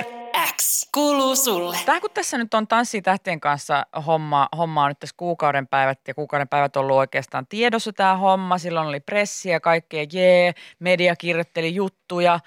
X 0.56 0.88
kuuluu 0.94 1.36
sulle. 1.36 1.76
Tämä 1.86 2.00
kun 2.00 2.10
tässä 2.14 2.38
nyt 2.38 2.54
on 2.54 2.66
Tanssii 2.66 3.02
tähtien 3.02 3.40
kanssa 3.40 3.86
homma, 4.06 4.48
homma 4.56 4.82
on 4.82 4.88
nyt 4.90 4.98
tässä 4.98 5.14
kuukauden 5.16 5.66
päivät 5.66 6.00
ja 6.08 6.14
kuukauden 6.14 6.48
päivät 6.48 6.76
on 6.76 6.80
ollut 6.80 6.96
oikeastaan 6.96 7.46
tiedossa 7.46 7.92
tämä 7.92 8.16
homma. 8.16 8.58
Silloin 8.58 8.88
oli 8.88 9.00
pressi 9.00 9.48
ja 9.50 9.60
kaikkea 9.60 10.06
jee, 10.12 10.52
media 10.78 11.16
kirjoitteli 11.16 11.74
juttuja 11.74 12.40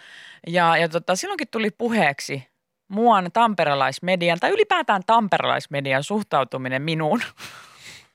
ja, 0.48 0.78
ja 0.78 0.90
tota, 0.90 1.16
silloinkin 1.16 1.48
tuli 1.52 1.72
puheeksi 1.72 2.48
muuan 2.88 3.32
tamperelaismedian 3.34 4.40
tai 4.40 4.52
ylipäätään 4.52 5.02
tamperelaismedian 5.08 6.04
suhtautuminen 6.04 6.82
minuun. 6.82 7.22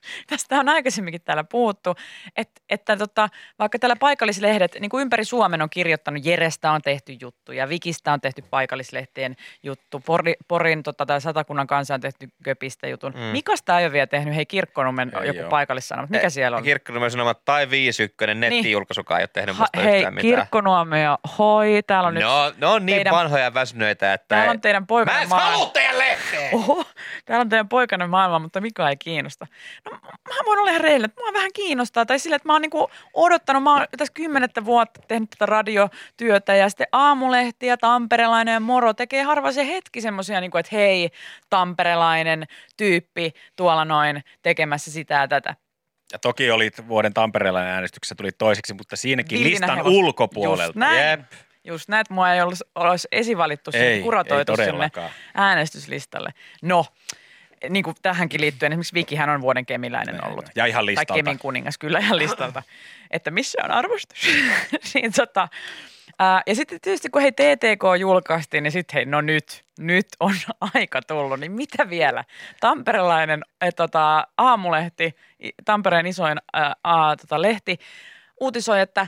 Tästä 0.30 0.56
on 0.60 0.68
aikaisemminkin 0.68 1.20
täällä 1.22 1.44
puhuttu, 1.44 1.94
että, 2.36 2.60
että 2.70 2.96
tota, 2.96 3.28
vaikka 3.58 3.78
täällä 3.78 3.96
paikallislehdet, 3.96 4.76
niin 4.80 4.88
kuin 4.90 5.02
ympäri 5.02 5.24
Suomen 5.24 5.62
on 5.62 5.70
kirjoittanut, 5.70 6.24
Jerestä 6.26 6.72
on 6.72 6.82
tehty 6.82 7.16
juttuja, 7.20 7.68
Vikistä 7.68 8.12
on 8.12 8.20
tehty 8.20 8.42
paikallislehtien 8.50 9.36
juttu, 9.62 10.00
Pori, 10.00 10.34
Porin 10.48 10.82
tota, 10.82 11.06
tai 11.06 11.20
Satakunnan 11.20 11.66
kanssa 11.66 11.94
on 11.94 12.00
tehty 12.00 12.28
Köpistä 12.44 12.88
jutun. 12.88 13.12
Mm. 13.14 13.20
Mikasta 13.20 13.78
ei 13.78 13.84
ole 13.86 13.92
vielä 13.92 14.06
tehnyt, 14.06 14.34
hei 14.34 14.46
Kirkkonummen 14.46 15.12
Ei 15.20 15.26
joku 15.26 15.42
oo. 15.42 15.48
paikallissanoma, 15.48 16.08
mikä 16.10 16.30
siellä 16.30 16.56
on? 16.56 16.62
Kirkkonummen 16.62 17.10
sanomat 17.10 17.44
tai 17.44 17.70
51 17.70 18.34
nettijulkaisukaan 18.34 19.20
ei 19.20 19.22
ole 19.22 19.30
tehnyt 19.32 19.56
Ha, 19.56 19.62
musta 19.62 19.80
hei, 19.80 19.96
yhtään 19.96 20.14
mitään. 20.14 20.34
Kirkkonuomio, 20.34 21.18
hoi, 21.38 21.80
täällä 21.86 22.06
on 22.08 22.14
nyt, 22.14 22.22
No, 22.22 22.52
ne 22.58 22.66
on 22.66 22.86
niin 22.86 22.96
teidän- 22.96 23.14
vanhoja 23.14 23.44
ja 23.44 23.54
väsyneitä, 23.54 24.12
että... 24.14 24.26
täällä 24.28 24.50
on 24.50 24.60
teidän 24.60 24.86
Mä 25.06 25.20
en 25.22 25.28
maailma. 25.28 25.50
halua 25.52 25.70
teidän 25.70 25.98
lehteen! 25.98 26.54
Oho, 26.54 26.84
täällä 27.24 27.40
on 27.40 27.48
teidän 27.48 27.68
poikainen 27.68 28.10
maailma, 28.10 28.38
mutta 28.38 28.60
Mika 28.60 28.88
ei 28.88 28.96
kiinnosta. 28.96 29.46
No 29.90 29.91
mä 30.28 30.34
voin 30.46 30.58
olla 30.58 30.70
ihan 30.70 30.80
reilillä, 30.80 31.04
että 31.04 31.20
mua 31.20 31.32
vähän 31.32 31.50
kiinnostaa. 31.54 32.06
Tai 32.06 32.18
sillä, 32.18 32.36
että 32.36 32.48
mä 32.48 32.52
oon 32.52 32.62
niinku 32.62 32.90
odottanut, 33.14 33.62
mä 33.62 33.74
oon 33.74 33.86
tässä 33.96 34.14
kymmenettä 34.14 34.64
vuotta 34.64 35.00
tehnyt 35.08 35.30
tätä 35.30 35.46
radiotyötä 35.46 36.54
ja 36.54 36.68
sitten 36.68 36.86
aamulehti 36.92 37.66
ja 37.66 37.76
tamperelainen 37.76 38.52
ja 38.52 38.60
moro 38.60 38.94
tekee 38.94 39.22
harva 39.22 39.52
se 39.52 39.66
hetki 39.66 40.00
semmoisia, 40.00 40.40
niinku, 40.40 40.58
että 40.58 40.76
hei, 40.76 41.10
tamperelainen 41.50 42.44
tyyppi 42.76 43.32
tuolla 43.56 43.84
noin 43.84 44.24
tekemässä 44.42 44.90
sitä 44.90 45.14
ja 45.14 45.28
tätä. 45.28 45.56
Ja 46.12 46.18
toki 46.18 46.50
olit 46.50 46.88
vuoden 46.88 47.14
Tamperelainen 47.14 47.72
äänestyksessä 47.72 48.14
tuli 48.14 48.32
toiseksi, 48.32 48.74
mutta 48.74 48.96
siinäkin 48.96 49.38
Villinä 49.38 49.50
listan 49.50 49.78
hevos- 49.78 49.92
ulkopuolelta. 49.92 50.64
Just 50.64 50.76
näin. 50.76 51.08
Jep. 51.08 51.20
Just 51.64 51.88
näin, 51.88 52.00
että 52.00 52.14
mua 52.14 52.32
ei 52.32 52.42
olisi, 52.42 52.64
olisi 52.74 53.08
esivalittu 53.12 53.72
sinne, 53.72 53.86
Ei, 53.86 54.02
kuratoitu 54.02 54.52
ei 54.58 54.66
sinne 54.66 54.90
äänestyslistalle. 55.34 56.30
No, 56.62 56.86
niin 57.68 57.82
kuin 57.82 57.96
tähänkin 58.02 58.40
liittyen, 58.40 58.72
esimerkiksi 58.72 58.94
Vikihän 58.94 59.30
on 59.30 59.40
vuoden 59.40 59.66
kemiläinen 59.66 60.16
Näin 60.16 60.30
ollut. 60.30 60.50
Ja 60.54 60.66
ihan 60.66 60.78
Tai 60.78 60.86
listalta. 60.86 61.14
Kemin 61.14 61.38
kuningas, 61.38 61.78
kyllä 61.78 61.98
ihan 61.98 62.18
listalta. 62.18 62.62
että 63.10 63.30
missä 63.30 63.58
on 63.64 63.70
arvostus? 63.70 64.18
niin, 64.94 65.12
tota, 65.12 65.48
ää, 66.18 66.42
ja 66.46 66.54
sitten 66.54 66.80
tietysti 66.80 67.10
kun 67.10 67.22
hei 67.22 67.32
TTK 67.32 67.82
julkaistiin, 68.00 68.62
niin 68.62 68.72
sitten 68.72 68.94
hei, 68.94 69.04
no 69.04 69.20
nyt, 69.20 69.64
nyt 69.78 70.06
on 70.20 70.34
aika 70.74 71.02
tullut, 71.02 71.40
niin 71.40 71.52
mitä 71.52 71.90
vielä? 71.90 72.24
Tamperelainen 72.60 73.42
et, 73.60 73.76
tota, 73.76 74.26
aamulehti, 74.38 75.14
Tampereen 75.64 76.06
isoin 76.06 76.38
ää, 76.52 76.74
aa, 76.84 77.16
tota, 77.16 77.42
lehti, 77.42 77.78
uutisoi, 78.40 78.80
että 78.80 79.06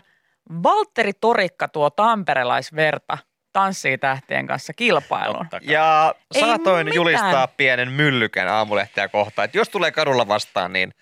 Valtteri 0.62 1.12
Torikka 1.12 1.68
tuo 1.68 1.90
tamperelaisverta 1.90 3.18
tanssii 3.54 3.98
tähtien 3.98 4.46
kanssa 4.46 4.72
kilpailuun. 4.72 5.46
Ja 5.62 6.14
Ei 6.34 6.40
saatoin 6.40 6.84
mitään. 6.86 6.96
julistaa 6.96 7.46
pienen 7.46 7.92
myllykän 7.92 8.48
aamulehteä 8.48 9.08
kohtaan, 9.08 9.44
että 9.44 9.58
jos 9.58 9.68
tulee 9.68 9.90
kadulla 9.92 10.28
vastaan, 10.28 10.72
niin 10.72 10.94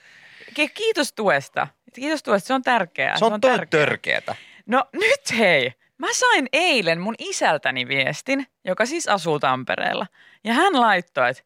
Ki- 0.55 0.69
Kiitos 0.69 1.13
tuesta. 1.13 1.67
Kiitos 1.95 2.23
tuesta, 2.23 2.47
se 2.47 2.55
on 2.55 2.63
tärkeää. 2.63 3.19
se 3.19 3.25
on, 3.25 3.41
toi 3.41 3.51
tärkeää. 3.51 3.81
törkeetä. 3.87 4.35
No 4.67 4.85
nyt 4.93 5.39
hei, 5.39 5.73
mä 5.99 6.07
sain 6.13 6.49
eilen 6.53 7.01
mun 7.01 7.15
isältäni 7.19 7.89
viestin, 7.89 8.47
joka 8.65 8.87
siis 8.87 9.09
asuu 9.09 9.39
Tampereella. 9.41 10.07
Ja 10.45 10.53
hän 10.55 10.81
laittoi, 10.81 11.31
että 11.31 11.43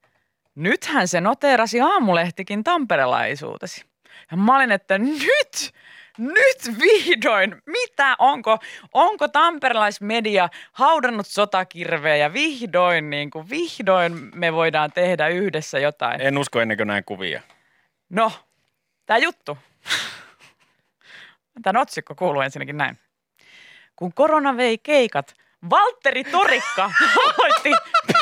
nythän 0.54 1.08
se 1.08 1.20
noteerasi 1.20 1.80
aamulehtikin 1.80 2.64
tamperelaisuutesi. 2.64 3.84
Ja 4.30 4.36
mä 4.36 4.56
olin, 4.56 4.72
että 4.72 4.98
nyt, 4.98 5.72
nyt 6.18 6.78
vihdoin, 6.80 7.62
mitä, 7.66 8.16
onko, 8.18 8.58
onko 8.92 9.28
tamperelaismedia 9.28 10.48
haudannut 10.72 11.26
sotakirveä 11.26 12.16
ja 12.16 12.32
vihdoin, 12.32 13.10
niin 13.10 13.30
kuin, 13.30 13.50
vihdoin 13.50 14.30
me 14.34 14.52
voidaan 14.52 14.92
tehdä 14.92 15.28
yhdessä 15.28 15.78
jotain. 15.78 16.20
En 16.20 16.38
usko 16.38 16.60
ennen 16.60 16.76
kuin 16.76 16.86
näin 16.86 17.04
kuvia. 17.04 17.42
No, 18.08 18.32
tämä 19.06 19.18
juttu. 19.18 19.58
Tämän 21.62 21.82
otsikko 21.82 22.14
kuuluu 22.14 22.40
ensinnäkin 22.40 22.76
näin. 22.76 22.98
Kun 23.96 24.12
korona 24.12 24.56
vei 24.56 24.78
keikat, 24.78 25.34
Valtteri 25.70 26.24
Torikka 26.24 26.84
aloitti 27.24 27.70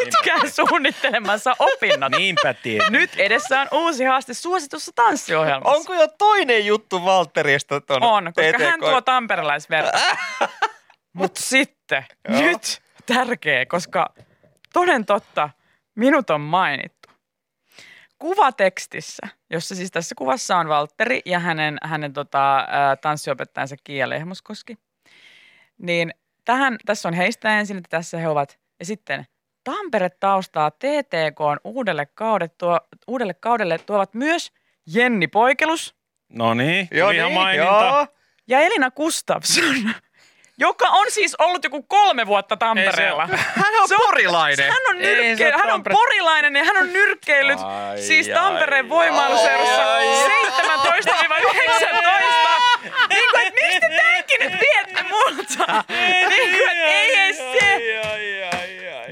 pitkään 0.04 0.50
suunnittelemansa 0.50 1.56
opinnot. 1.58 2.12
Niinpä 2.12 2.54
tiedän. 2.54 2.92
Nyt 2.92 3.10
edessä 3.16 3.60
on 3.60 3.68
uusi 3.72 4.04
haaste 4.04 4.34
suositussa 4.34 4.92
tanssiohjelmassa. 4.94 5.78
Onko 5.78 5.94
jo 5.94 6.08
toinen 6.08 6.66
juttu 6.66 7.04
Valtterista 7.04 7.80
ton 7.80 8.02
On, 8.02 8.24
koska 8.24 8.64
hän 8.64 8.80
TTK? 8.80 8.88
tuo 8.88 9.00
tamperelaisverta. 9.00 9.98
Mutta 11.12 11.40
sitten, 11.40 12.04
Joo. 12.28 12.40
nyt 12.40 12.82
tärkeä, 13.06 13.66
koska 13.66 14.14
toden 14.72 15.06
totta, 15.06 15.50
minut 15.94 16.30
on 16.30 16.40
mainittu. 16.40 17.08
Kuvatekstissä, 18.18 19.28
jossa 19.50 19.74
siis 19.74 19.90
tässä 19.90 20.14
kuvassa 20.18 20.56
on 20.56 20.68
Valtteri 20.68 21.20
ja 21.24 21.38
hänen, 21.38 21.78
hänen 21.82 22.12
tota, 22.12 22.66
tanssiopettajansa 23.00 23.76
Kiia 23.84 24.08
Lehmuskoski, 24.08 24.78
niin 25.78 26.14
tähän, 26.44 26.76
tässä 26.86 27.08
on 27.08 27.14
heistä 27.14 27.58
ensin, 27.58 27.76
että 27.76 27.88
tässä 27.90 28.18
he 28.18 28.28
ovat. 28.28 28.58
Ja 28.78 28.84
sitten 28.86 29.26
Tampere 29.64 30.10
taustaa 30.10 30.70
TTK 30.70 31.40
uudelle, 31.64 32.06
kaudet 32.06 32.58
tuo, 32.58 32.80
uudelle 33.06 33.34
kaudelle 33.34 33.78
tuovat 33.78 34.14
myös 34.14 34.52
Jenni 34.94 35.26
Poikelus, 35.26 35.94
No 36.28 36.54
niin, 36.54 36.88
ihan 36.92 37.14
niin, 37.16 37.32
maininta. 37.32 37.66
joo. 37.92 38.06
ja 38.48 38.60
Elina 38.60 38.90
Gustafsson, 38.90 39.90
joka 40.58 40.88
on 40.88 41.06
siis 41.08 41.34
ollut 41.38 41.64
joku 41.64 41.82
kolme 41.82 42.26
vuotta 42.26 42.56
Tampereella. 42.56 43.26
Hän 43.36 43.74
on 43.82 43.88
Se 43.88 43.94
on- 43.94 44.00
porilainen. 44.06 44.70
Hän 44.70 44.80
on, 44.90 44.96
Ei 45.02 45.34
nyrkke- 45.34 45.58
hän 45.58 45.70
on 45.74 45.82
porilainen 45.82 46.56
ja 46.56 46.64
hän 46.64 46.76
on 46.76 46.92
nyrkkeillyt 46.92 47.58
Ai, 47.60 48.02
siis 48.02 48.28
Tampereen 48.28 48.92
ai, 48.92 49.08
ai. 49.08 50.06
17-19. 50.28 51.08
niin 53.08 53.30
kuin, 53.30 53.46
että 53.46 53.60
miksi 53.62 53.80
te 53.80 53.88
tämänkin 53.88 54.40
nyt 54.40 54.52
viette 54.60 55.02
multa? 55.02 55.84
niin 55.88 56.50
kuin, 56.50 56.70
että 56.70 56.84
ei 56.86 57.14
edes 57.14 57.36
se. 57.36 57.74
Ai, 57.74 57.96
ai, 57.96 58.42
ai, 58.42 58.53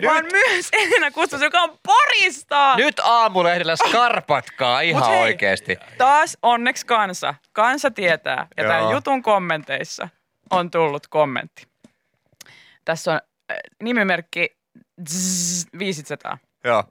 ai, 0.08 0.14
vaan 0.14 0.24
myös 0.32 0.68
Elina 0.72 1.10
Gustafsson, 1.10 1.46
joka 1.46 1.60
on 1.62 1.78
Porista. 1.82 2.76
Nyt 2.76 3.00
aamulehdellä 3.04 3.76
skarpatkaa 3.76 4.80
ihan 4.80 5.10
hei, 5.10 5.22
oikeesti. 5.22 5.76
Taas 5.98 6.38
onneksi 6.42 6.86
kansa. 6.86 7.34
Kansa 7.52 7.90
tietää. 7.90 8.46
Ja 8.56 8.64
tämän 8.64 8.82
Joo. 8.82 8.92
jutun 8.92 9.22
kommenteissa 9.22 10.08
on 10.50 10.70
tullut 10.70 11.06
kommentti. 11.06 11.66
Tässä 12.84 13.12
on 13.12 13.20
äh, 13.50 13.56
nimimerkki 13.82 14.56
zzz, 15.08 15.66
500. 15.78 16.38
Joo. 16.64 16.84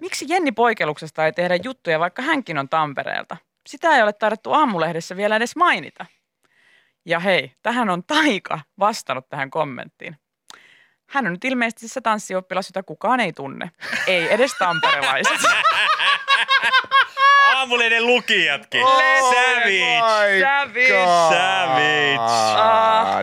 Miksi 0.00 0.26
Jenni 0.28 0.52
Poikeluksesta 0.52 1.26
ei 1.26 1.32
tehdä 1.32 1.58
juttuja, 1.62 2.00
vaikka 2.00 2.22
hänkin 2.22 2.58
on 2.58 2.68
Tampereelta? 2.68 3.36
Sitä 3.68 3.96
ei 3.96 4.02
ole 4.02 4.12
taidettu 4.12 4.52
aamulehdessä 4.52 5.16
vielä 5.16 5.36
edes 5.36 5.56
mainita. 5.56 6.06
Ja 7.06 7.20
hei, 7.20 7.52
tähän 7.62 7.90
on 7.90 8.02
Taika 8.04 8.60
vastannut 8.78 9.28
tähän 9.28 9.50
kommenttiin. 9.50 10.16
Hän 11.06 11.26
on 11.26 11.32
nyt 11.32 11.44
ilmeisesti 11.44 11.88
se 11.88 12.00
tanssioppilas, 12.00 12.68
jota 12.68 12.82
kukaan 12.82 13.20
ei 13.20 13.32
tunne. 13.32 13.70
Ei 14.06 14.34
edes 14.34 14.52
tamperelaiset. 14.58 15.40
Aamulehden 17.54 18.06
lukijatkin. 18.06 18.84
Oh 18.84 19.02
Savage. 19.20 20.00
Savage. 20.40 21.04
Savage. 21.28 22.16
Ah. 22.18 23.16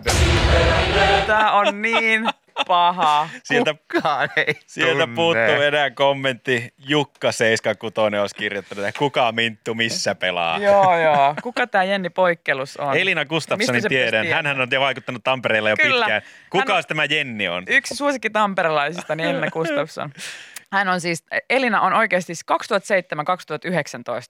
Tämä 1.28 1.52
on 1.52 1.82
niin 1.82 2.30
paha. 2.68 3.30
Sieltä, 3.44 3.76
Kukaan 3.94 4.30
ei 4.36 4.54
sieltä 4.66 4.92
tunne. 5.04 5.16
puuttuu 5.16 5.62
enää 5.62 5.92
kommentti. 5.92 6.74
Jukka 6.88 7.32
76 7.32 8.18
olisi 8.18 8.36
kirjoittanut, 8.36 8.86
että 8.86 9.00
kuka 9.00 9.32
Minttu 9.32 9.76
missä 9.76 10.16
pelaa. 10.16 10.58
Joo, 10.58 11.00
joo. 11.00 11.36
Kuka 11.44 11.68
tämä 11.68 11.84
Jenni 11.84 12.10
Poikkelus 12.10 12.78
on? 12.78 12.98
Elina 12.98 13.26
Gustafssonin 13.26 13.84
tiedän. 13.90 14.28
Hänhän 14.28 14.62
on 14.62 14.68
jo 14.72 14.80
vaikuttanut 14.82 15.24
Tampereella 15.24 15.70
jo 15.70 15.76
Kyllä. 15.82 16.06
pitkään. 16.06 16.22
Kuka 16.50 16.74
Hän 16.74 16.78
on- 16.78 16.84
tämä 16.88 17.06
Jenni 17.06 17.48
on? 17.48 17.64
Yksi 17.68 17.96
suosikki 17.96 18.30
tamperelaisista, 18.30 19.16
niin 19.16 19.30
Elina 19.30 19.52
Gustafsson. 19.52 20.12
Hän 20.72 20.88
on 20.88 21.02
siis, 21.02 21.24
Elina 21.50 21.82
on 21.82 21.94
oikeasti 21.94 22.36
siis 22.36 22.46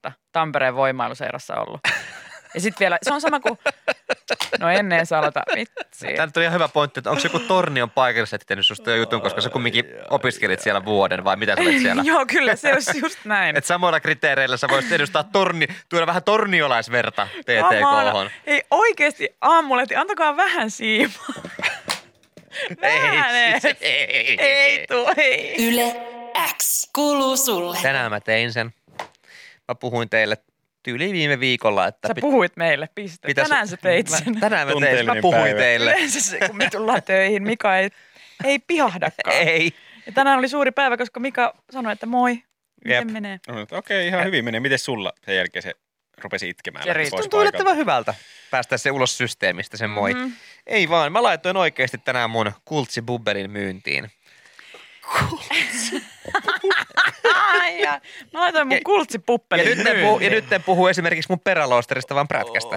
2007-2019 0.08 0.12
Tampereen 0.32 0.76
voimailuseirassa 0.76 1.56
ollut. 1.56 1.82
Ja 2.54 2.62
sitten 2.62 2.80
vielä, 2.80 2.98
se 3.02 3.14
on 3.14 3.22
sama 3.22 3.40
kuin, 3.40 3.58
no 4.60 4.70
ennen 4.70 5.06
salata, 5.06 5.44
vitsi. 5.56 6.08
Tämä 6.16 6.26
nyt 6.26 6.38
on 6.38 6.44
ihan 6.44 6.54
hyvä 6.54 6.68
pointti, 6.68 7.00
että 7.00 7.10
onko 7.10 7.20
se 7.20 7.28
joku 7.28 7.40
Tornion 7.40 7.90
paikalliset 7.90 8.44
tehnyt 8.48 8.68
susta 8.68 8.92
jo 8.92 8.96
jutun, 8.96 9.22
koska 9.22 9.42
sä 9.42 9.50
kumminkin 9.50 9.86
opiskelit 10.10 10.60
siellä 10.60 10.86
vuoden 10.86 11.24
vai 11.24 11.36
mitä 11.36 11.56
sä 11.56 11.62
olet 11.62 11.82
siellä? 11.82 12.04
Joo, 12.12 12.26
kyllä, 12.26 12.56
se 12.56 12.74
olisi 12.74 13.00
just 13.00 13.20
näin. 13.26 13.58
Et 13.58 13.66
samoilla 13.66 14.00
kriteereillä 14.00 14.58
sä 14.58 14.68
voisit 14.68 14.92
edustaa 14.92 15.24
torni, 15.24 15.68
tuoda 15.90 16.08
vähän 16.08 16.24
torniolaisverta. 16.24 17.28
TTK-hon. 17.42 18.30
Ei 18.46 18.64
oikeasti 18.72 19.30
aamulehti, 19.42 19.96
antakaa 19.96 20.38
vähän 20.38 20.72
siimaa. 20.72 21.34
Vähän 22.82 23.62
siis 23.62 23.76
ei, 23.82 24.42
Ei 24.42 24.88
tuu, 24.88 25.08
ei. 25.18 25.56
Yle 25.68 25.96
X 26.58 26.90
kuuluu 26.96 27.38
sulle. 27.38 27.78
Tänään 27.82 28.12
mä 28.12 28.20
tein 28.20 28.54
sen. 28.54 28.74
Mä 29.68 29.76
puhuin 29.80 30.10
teille 30.10 30.38
tyyli 30.84 31.12
viime 31.14 31.40
viikolla, 31.40 31.88
että 31.88 32.08
Sä 32.08 32.14
puhuit 32.22 32.58
meille, 32.58 32.90
piste. 32.96 33.28
pitäis- 33.28 33.50
Tänään 33.50 33.68
sä 33.68 33.78
teit 33.78 34.10
Mä- 34.10 34.18
sen. 34.18 34.40
Tänään 34.40 34.68
mä 34.68 34.74
tein. 34.80 35.06
Mä 35.06 35.16
puhuin 35.22 35.42
päivä. 35.44 35.60
teille. 35.60 35.92
Yleensä 35.92 36.22
se, 36.22 36.40
kun 36.48 36.58
me 36.58 36.70
tullaan 36.72 37.04
töihin, 37.04 37.44
Mika 37.44 37.78
ei, 37.78 37.90
ei 38.44 38.60
pihahdakaan. 38.60 39.36
Ei. 39.36 39.74
Ja 40.06 40.12
tänään 40.12 40.40
oli 40.40 40.50
suuri 40.50 40.72
päivä, 40.72 40.98
koska 40.98 41.20
Mika 41.20 41.54
sanoi, 41.72 41.94
että 41.94 42.06
moi, 42.06 42.34
miten 42.86 42.98
Jep. 43.08 43.08
menee? 43.12 43.40
No, 43.48 43.62
Okei, 43.62 43.78
okay, 43.78 44.08
ihan 44.08 44.26
hyvin 44.26 44.46
menee. 44.46 44.60
Miten 44.60 44.80
sulla 44.80 45.14
sen 45.26 45.36
jälkeen 45.36 45.64
se 45.64 45.74
rupesi 46.18 46.50
itkemään? 46.50 46.86
Pois 46.96 47.10
Tuntuu 47.10 47.42
yllättävän 47.42 47.78
hyvältä 47.78 48.14
päästä 48.52 48.78
se 48.78 48.92
ulos 48.92 49.18
systeemistä, 49.18 49.78
sen 49.78 49.90
moi. 49.90 50.14
Mhm. 50.14 50.30
Ei 50.68 50.90
vaan, 50.90 51.12
mä 51.12 51.24
laitoin 51.24 51.58
oikeasti 51.58 51.98
tänään 51.98 52.30
mun 52.30 52.52
kultsi 52.66 53.02
Bubberin 53.02 53.52
myyntiin. 53.52 54.12
Ai, 55.04 55.22
ja. 57.82 58.02
Mä 58.34 58.40
laitoin 58.40 58.68
mun 58.68 58.78
kultsipuppelin 58.86 59.70
Ja 59.70 59.76
nyt, 59.76 59.88
en 59.88 60.06
puhu, 60.06 60.20
ja 60.20 60.30
nyt 60.30 60.54
en 60.54 60.64
puhu 60.64 60.88
esimerkiksi 60.88 61.32
mun 61.32 61.40
peräloosterista, 61.40 62.16
vaan 62.16 62.28
prätkästä. 62.28 62.76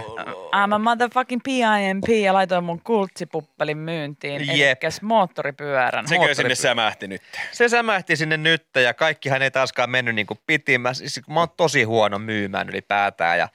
I'm 0.54 0.74
a 0.74 0.78
motherfucking 0.78 1.40
PIMP 1.44 2.08
ja 2.08 2.32
laitoin 2.32 2.64
mun 2.64 2.80
kultsipuppelin 2.80 3.78
myyntiin. 3.78 4.58
Jep. 4.58 4.68
Elikkäs 4.68 5.02
moottoripyörän. 5.02 6.08
Sekö 6.08 6.34
sinne 6.34 6.54
sämähti 6.54 7.08
nyt? 7.08 7.22
Se 7.52 7.68
sämähti 7.68 8.16
sinne 8.16 8.36
nyt 8.36 8.66
ja 8.74 8.94
kaikkihan 8.94 9.42
ei 9.42 9.50
taaskaan 9.50 9.90
mennyt 9.90 10.14
niin 10.14 10.26
kuin 10.26 10.40
piti. 10.46 10.78
Mä, 10.78 10.94
siis, 10.94 11.20
mä 11.28 11.40
oon 11.40 11.48
tosi 11.56 11.82
huono 11.82 12.18
myymään 12.18 12.68
ylipäätään 12.68 13.38
ja 13.38 13.48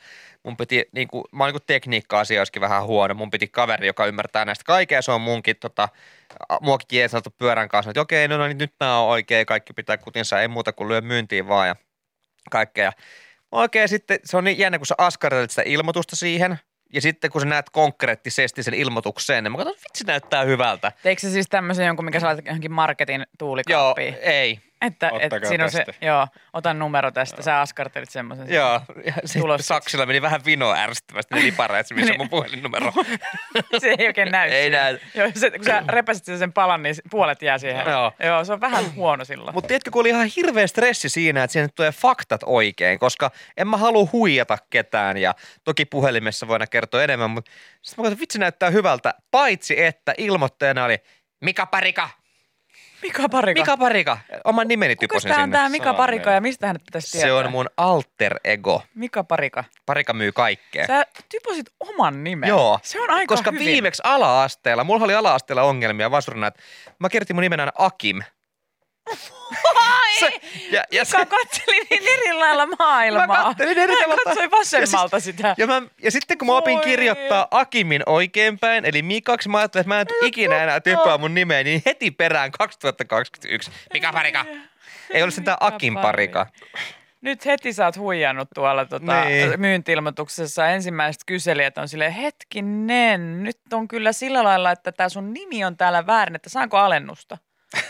mun 0.44 0.58
piti, 0.58 0.86
niin 0.92 1.08
kuin, 1.08 1.24
mä 1.32 1.44
oon 1.44 1.54
niin 1.54 1.62
tekniikka-asioissakin 1.68 2.62
vähän 2.62 2.84
huono. 2.84 3.14
Mun 3.14 3.32
piti 3.32 3.48
kaveri, 3.48 3.88
joka 3.88 4.06
ymmärtää 4.06 4.46
näistä 4.46 4.64
kaikkea. 4.64 5.02
Se 5.02 5.12
on 5.12 5.22
munkin 5.22 5.56
tota, 5.56 5.90
jeesaltu 6.92 7.30
pyörän 7.38 7.70
kanssa, 7.70 7.92
että 7.92 8.02
okei, 8.02 8.28
no, 8.28 8.38
no 8.38 8.48
niin, 8.48 8.58
nyt 8.58 8.74
tää 8.78 9.00
on 9.00 9.10
oikein, 9.10 9.46
kaikki 9.46 9.74
pitää 9.74 9.98
kutinsa, 9.98 10.42
ei 10.42 10.48
muuta 10.48 10.74
kuin 10.74 10.88
lyö 10.88 11.02
myyntiin 11.02 11.48
vaan 11.48 11.68
ja 11.68 11.76
kaikkea. 12.52 12.92
Oikein 13.52 13.90
sitten 13.90 14.20
se 14.24 14.38
on 14.38 14.44
niin 14.44 14.58
jännä, 14.58 14.78
kun 14.78 14.88
sä 14.88 14.96
askartelet 14.98 15.52
sitä 15.52 15.64
ilmoitusta 15.66 16.16
siihen, 16.16 16.60
ja 16.94 17.02
sitten 17.02 17.32
kun 17.32 17.42
sä 17.42 17.48
näet 17.48 17.70
konkreettisesti 17.70 18.64
sen 18.64 18.74
ilmoituksen, 18.74 19.44
niin 19.44 19.52
mä 19.52 19.58
katson, 19.58 19.76
vitsi 19.76 20.04
näyttää 20.04 20.44
hyvältä. 20.44 20.92
Teikö 21.04 21.22
se 21.22 21.30
siis 21.30 21.48
tämmöisen 21.50 21.88
jonkun, 21.88 22.06
mikä 22.06 22.20
sä 22.20 22.28
laitat 22.28 22.46
johonkin 22.46 22.72
marketin 22.72 23.20
Joo, 23.20 23.26
tuulikaappiin? 23.38 24.16
ei. 24.22 24.60
Että, 24.82 25.08
että 25.08 25.26
Ottakaa 25.26 25.50
siinä 25.50 25.64
on 25.64 25.72
se, 25.72 25.86
joo, 26.02 26.28
otan 26.54 26.80
numero 26.80 27.12
tästä, 27.12 27.42
sä 27.42 27.62
askartelit 27.62 28.10
semmoisen. 28.10 28.50
Joo, 28.54 28.82
ja 29.06 29.14
sitten. 29.26 29.60
Saksilla 29.60 30.06
meni 30.06 30.22
vähän 30.22 30.42
vino 30.46 30.74
ärsyttävästi 30.74 31.36
ne 31.36 31.42
lipareet, 31.42 31.88
missä 31.94 32.14
on 32.14 32.18
mun 32.18 32.30
puhelinnumero. 32.36 32.92
se 33.80 33.96
ei 34.00 34.08
oikein 34.08 34.32
näy. 34.32 34.50
Ei 34.50 34.62
siinä. 34.62 34.84
näy. 34.84 35.00
Joo, 35.16 35.32
se, 35.36 35.52
kun 35.52 35.66
sä 35.66 35.84
repäsit 35.90 36.26
sen- 36.26 36.54
palan, 36.54 36.84
niin 36.84 36.96
puolet 37.12 37.42
jää 37.42 37.58
siihen. 37.58 37.86
Joo. 37.88 38.12
Joo, 38.24 38.46
se 38.46 38.54
on 38.54 38.62
vähän 38.62 38.96
huono 38.96 39.26
silloin. 39.26 39.54
Mutta 39.56 39.68
tiedätkö, 39.68 39.92
kun 39.92 40.00
oli 40.00 40.10
ihan 40.10 40.28
hirveä 40.36 40.68
stressi 40.68 41.10
siinä, 41.10 41.44
että 41.44 41.52
siihen 41.52 41.70
tulee 41.76 41.92
faktat 41.92 42.42
oikein, 42.46 43.00
koska 43.00 43.32
en 43.58 43.68
mä 43.68 43.78
halua 43.78 44.08
huijata 44.12 44.58
ketään 44.70 45.18
ja 45.18 45.36
toki 45.64 45.86
puhelimessa 45.86 46.48
voidaan 46.48 46.70
kertoa 46.72 47.04
enemmän, 47.04 47.30
mutta 47.30 47.52
sitten 47.82 48.04
mä 48.04 48.06
katsoin, 48.06 48.20
vitsi 48.20 48.40
näyttää 48.40 48.70
hyvältä, 48.70 49.14
paitsi 49.32 49.84
että 49.84 50.14
ilmoittajana 50.18 50.86
oli 50.86 50.98
Mika 51.42 51.66
Parika. 51.66 52.10
Mika 53.02 53.30
Parika. 53.30 53.62
Mika 53.62 53.78
Parika. 53.78 54.18
Oman 54.46 54.68
nimeni 54.68 54.96
Kuka 54.96 55.08
typosin 55.08 55.30
tää 55.30 55.38
on 55.38 55.44
sinne. 55.44 55.58
tää 55.58 55.70
Mika 55.70 55.94
Parika 55.94 56.32
ja 56.32 56.42
mistä 56.42 56.68
hänet 56.68 56.84
pitäisi 56.84 57.12
tietää? 57.12 57.28
Se 57.28 57.34
on 57.34 57.52
mun 57.52 57.70
alter 57.78 58.40
ego. 58.44 58.84
Mika 58.96 59.24
Parika. 59.24 59.64
Parika 59.86 60.14
myy 60.14 60.32
kaikkea. 60.32 60.88
Sä 60.88 61.06
typosit 61.30 61.66
oman 61.80 62.24
nimen. 62.24 62.48
Joo. 62.50 62.80
Se 62.84 63.02
on 63.02 63.10
aika 63.10 63.36
Koska 63.36 63.52
hyvin. 63.52 63.66
viimeksi 63.66 64.02
ala-asteella, 64.06 64.84
mulla 64.84 65.06
oli 65.06 65.16
ala-asteella 65.16 65.64
ongelmia 65.64 66.12
vasurina, 66.12 66.48
että 66.48 66.62
mä 67.00 67.10
kirjoitin 67.10 67.36
mun 67.36 67.42
nimen 67.42 67.60
aina 67.60 67.72
Akim. 67.78 68.22
Ai! 69.76 70.20
Se- 70.20 70.40
ja, 70.72 70.84
ja, 70.92 71.06
se, 71.06 71.18
Mika 71.18 71.26
katseli 71.26 71.80
niin 71.90 72.04
eri 72.08 72.34
lailla 72.34 72.66
maailmaa. 72.80 73.28
Mä 73.28 73.34
kattelin 73.44 73.78
eri 73.78 73.94
Hän 73.94 74.02
tavalla. 74.04 74.22
katsoi 74.26 74.52
vasemmalta 74.52 75.16
Ja 75.16 75.20
siis- 75.20 75.36
sitä. 75.38 75.56
ja, 75.58 75.68
mä, 75.68 75.82
ja 76.04 76.12
sitten 76.12 76.38
kun 76.38 76.48
mä 76.48 76.54
opin 76.58 76.76
Voi. 76.76 76.84
kirjoittaa 76.84 77.48
Akimin 77.52 78.04
oikeinpäin, 78.06 78.86
eli 78.86 79.02
Mikaksi, 79.02 79.50
mä 79.50 79.58
ajattelin, 79.58 79.82
että 79.82 79.88
mä 79.96 80.02
en 80.02 80.08
tule 80.08 80.28
ikinä 80.28 80.64
enää 80.64 80.80
typpää 80.80 81.18
mun 81.18 81.34
nimeä, 81.34 81.64
niin 81.64 81.82
heti 81.86 82.12
perään 82.12 82.52
2021. 82.52 83.72
Mika 83.94 84.14
Parika. 84.14 84.46
Ei 85.10 85.24
ole 85.24 85.32
Mika 85.32 85.58
Akin 85.60 85.94
Parika. 85.96 86.48
Nyt 87.22 87.46
heti 87.46 87.74
sä 87.74 87.86
oot 87.86 87.98
huijannut 87.98 88.50
tuolla 88.56 88.86
tota, 88.86 89.24
Niin. 89.26 89.60
myyntilmoituksessa. 89.60 90.68
Ensimmäiset 90.68 91.22
kyselijät 91.26 91.78
on 91.78 91.88
silleen, 91.88 92.12
hetkinen, 92.12 93.44
nyt 93.44 93.58
on 93.74 93.88
kyllä 93.88 94.14
sillä 94.14 94.44
lailla, 94.44 94.72
että 94.72 94.92
tämä 94.92 95.10
sun 95.10 95.34
nimi 95.34 95.66
on 95.66 95.78
täällä 95.78 96.08
väärin, 96.08 96.36
että 96.36 96.50
saanko 96.50 96.78
alennusta? 96.78 97.38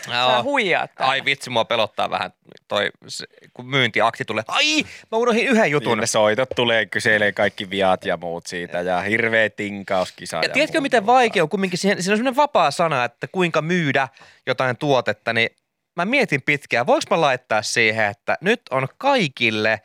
Sä 0.06 0.42
huijaat 0.42 0.94
täällä. 0.94 1.10
Ai 1.10 1.24
vitsi, 1.24 1.50
mua 1.50 1.64
pelottaa 1.64 2.10
vähän 2.10 2.32
toi, 2.68 2.90
se, 3.08 3.26
kun 3.54 3.66
myyntiakti 3.66 4.24
tulee. 4.24 4.44
Ai, 4.48 4.82
mä 4.82 5.18
unohdin 5.18 5.46
yhden 5.46 5.70
jutun. 5.70 5.92
Niin 5.92 6.00
ne 6.00 6.06
soitot 6.06 6.48
tulee, 6.56 6.86
kyselee 6.86 7.32
kaikki 7.32 7.70
viat 7.70 8.04
ja 8.04 8.16
muut 8.16 8.46
siitä 8.46 8.80
ja 8.80 9.00
hirveä 9.00 9.50
tinkauskisa. 9.50 10.36
Ja 10.36 10.48
tiedätkö, 10.48 10.78
muuta. 10.78 10.82
miten 10.82 11.06
vaikea 11.06 11.42
on 11.42 11.48
kumminkin, 11.48 11.78
siihen, 11.78 12.02
siinä 12.02 12.12
on 12.12 12.18
semmoinen 12.18 12.36
vapaa 12.36 12.70
sana, 12.70 13.04
että 13.04 13.26
kuinka 13.26 13.62
myydä 13.62 14.08
jotain 14.46 14.76
tuotetta, 14.76 15.32
niin 15.32 15.50
mä 15.96 16.04
mietin 16.04 16.42
pitkään, 16.42 16.86
voiko 16.86 17.06
mä 17.10 17.20
laittaa 17.20 17.62
siihen, 17.62 18.06
että 18.06 18.38
nyt 18.40 18.62
on 18.70 18.88
kaikille 18.98 19.80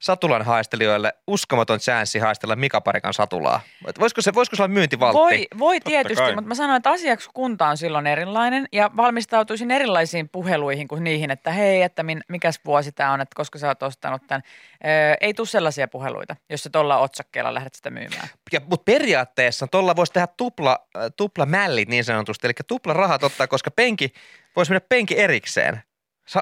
satulan 0.00 0.42
haistelijoille 0.42 1.12
uskomaton 1.26 1.78
chanssi 1.78 2.18
haistella 2.18 2.56
Mika 2.56 2.80
Parikan 2.80 3.14
satulaa. 3.14 3.60
Et 3.88 4.00
Voisiko 4.00 4.20
se, 4.20 4.34
voisiko 4.34 4.56
se 4.56 4.62
olla 4.62 4.74
myyntivaltti? 4.74 5.18
Voi, 5.18 5.46
voi 5.58 5.80
tietysti, 5.80 6.22
kai. 6.22 6.34
mutta 6.34 6.48
mä 6.48 6.54
sanoin, 6.54 6.76
että 6.76 6.90
asiakaskunta 6.90 7.66
on 7.66 7.76
silloin 7.76 8.06
erilainen 8.06 8.68
ja 8.72 8.90
valmistautuisin 8.96 9.70
erilaisiin 9.70 10.28
puheluihin 10.28 10.88
kuin 10.88 11.04
niihin, 11.04 11.30
että 11.30 11.50
hei, 11.50 11.82
että 11.82 12.02
min, 12.02 12.20
mikäs 12.28 12.60
vuosi 12.64 12.92
tämä 12.92 13.12
on, 13.12 13.20
että 13.20 13.34
koska 13.36 13.58
sä 13.58 13.68
oot 13.68 13.82
ostanut 13.82 14.22
tämän. 14.26 14.42
Öö, 14.84 15.14
ei 15.20 15.34
tule 15.34 15.46
sellaisia 15.46 15.88
puheluita, 15.88 16.36
jos 16.50 16.62
sä 16.62 16.70
tuolla 16.70 16.98
otsakkeella 16.98 17.54
lähdet 17.54 17.74
sitä 17.74 17.90
myymään. 17.90 18.28
Ja, 18.52 18.60
mutta 18.60 18.84
periaatteessa 18.84 19.66
tuolla 19.66 19.96
voisi 19.96 20.12
tehdä 20.12 20.28
tupla, 20.36 20.78
äh, 20.96 21.02
tupla 21.16 21.46
mällit 21.46 21.88
niin 21.88 22.04
sanotusti, 22.04 22.46
eli 22.46 22.54
tupla 22.66 22.92
rahat 22.92 23.22
ottaa, 23.22 23.46
koska 23.46 23.70
penki, 23.70 24.12
voisi 24.56 24.72
mennä 24.72 24.86
penki 24.88 25.18
erikseen. 25.18 25.82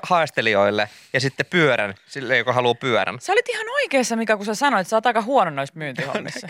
Haastelijoille 0.02 0.88
ja 1.12 1.20
sitten 1.20 1.46
pyörän 1.46 1.94
sille, 2.06 2.36
joka 2.36 2.52
haluaa 2.52 2.74
pyörän. 2.74 3.20
Sä 3.20 3.32
olit 3.32 3.48
ihan 3.48 3.66
oikeassa, 3.82 4.16
Mika, 4.16 4.36
kun 4.36 4.46
sä 4.46 4.54
sanoit, 4.54 4.80
että 4.80 4.90
sä 4.90 4.96
oot 4.96 5.06
aika 5.06 5.22
huono 5.22 5.50
noissa 5.50 5.74
myyntihommissa. 5.76 6.46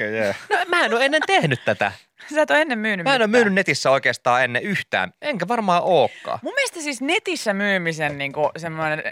No 0.50 0.56
mä 0.66 0.84
en 0.84 0.94
ole 0.94 1.04
ennen 1.04 1.22
tehnyt 1.26 1.64
tätä. 1.64 1.92
Sä 2.34 2.42
et 2.42 2.50
ole 2.50 2.60
ennen 2.60 2.78
myynyt 2.78 3.04
Mä 3.04 3.14
en 3.14 3.22
ole 3.22 3.26
myynyt 3.26 3.54
netissä 3.54 3.90
oikeastaan 3.90 4.44
ennen 4.44 4.62
yhtään, 4.62 5.12
enkä 5.22 5.48
varmaan 5.48 5.82
ookaan. 5.84 6.38
Mun 6.42 6.54
mielestä 6.54 6.80
siis 6.80 7.00
netissä 7.00 7.54
myymisen 7.54 8.18
niin 8.18 8.32
semmoinen 8.56 9.02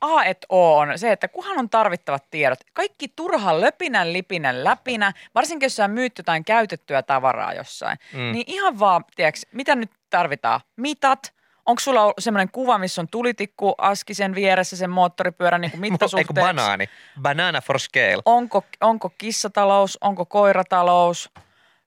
A 0.00 0.24
et 0.24 0.46
O 0.48 0.76
on 0.76 0.98
se, 0.98 1.12
että 1.12 1.28
kuhan 1.28 1.58
on 1.58 1.70
tarvittavat 1.70 2.30
tiedot. 2.30 2.58
Kaikki 2.72 3.08
turha 3.08 3.60
löpinän, 3.60 4.12
lipinän, 4.12 4.64
läpinä, 4.64 5.12
varsinkin 5.34 5.66
jos 5.66 5.76
sä 5.76 5.88
myyt 5.88 6.18
jotain 6.18 6.44
käytettyä 6.44 7.02
tavaraa 7.02 7.54
jossain, 7.54 7.98
mm. 8.12 8.32
niin 8.32 8.44
ihan 8.46 8.78
vaan, 8.78 9.04
tiedätkö, 9.16 9.40
mitä 9.52 9.74
nyt 9.74 9.90
tarvitaan? 10.10 10.60
Mitat, 10.76 11.32
Onko 11.72 11.80
sulla 11.80 12.12
semmoinen 12.18 12.48
kuva, 12.52 12.78
missä 12.78 13.00
on 13.00 13.08
tulitikku 13.10 13.74
askisen 13.78 14.34
vieressä 14.34 14.76
sen 14.76 14.90
moottoripyörän 14.90 15.60
niin 15.60 15.70
kuin 15.70 15.84
Eikö 15.84 15.92
mittasuhteeksi? 15.92 16.32
banaani? 16.34 16.88
Banana 17.22 17.60
for 17.60 17.78
scale. 17.78 18.22
onko, 18.24 18.64
onko 18.80 19.10
kissatalous, 19.18 19.98
onko 20.00 20.26
koiratalous, 20.26 21.30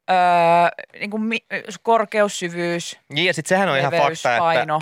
öö, 0.10 0.16
niin 1.00 1.10
kuin 1.12 1.24
mi, 1.24 1.38
korkeus, 1.82 2.40
syvyys, 2.40 3.00
Niin 3.10 3.26
ja 3.28 3.34
sitten 3.34 3.50
sehän 3.50 3.70
on 3.70 3.78
ihan 3.78 3.94
leveys, 3.94 4.24
fakta, 4.24 4.36
että 4.36 4.40
paino, 4.40 4.82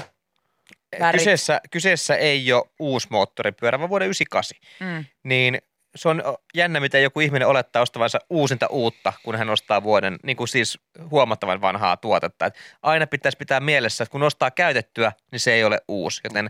värit. 1.00 1.20
kyseessä, 1.20 1.62
kyseessä 1.72 2.16
ei 2.16 2.54
ole 2.54 2.64
uusi 2.80 3.08
moottoripyörä, 3.10 3.80
vaan 3.80 3.90
vuoden 3.90 4.06
98. 4.06 4.58
Mm. 4.80 5.06
Niin 5.24 5.62
se 5.96 6.10
on 6.10 6.24
jännä, 6.56 6.80
miten 6.80 7.04
joku 7.04 7.20
ihminen 7.20 7.48
olettaa 7.48 7.82
ostavansa 7.82 8.20
uusinta 8.30 8.68
uutta, 8.68 9.14
kun 9.24 9.36
hän 9.36 9.50
ostaa 9.50 9.84
vuoden, 9.84 10.16
niin 10.24 10.38
kuin 10.38 10.48
siis 10.48 10.80
huomattavan 11.12 11.62
vanhaa 11.62 11.98
tuotetta. 11.98 12.46
Et 12.46 12.56
aina 12.84 13.08
pitäisi 13.08 13.38
pitää 13.38 13.60
mielessä, 13.60 14.04
että 14.04 14.12
kun 14.12 14.24
ostaa 14.24 14.52
käytettyä, 14.52 15.12
niin 15.32 15.40
se 15.40 15.54
ei 15.54 15.64
ole 15.64 15.80
uusi, 15.88 16.22
joten 16.24 16.48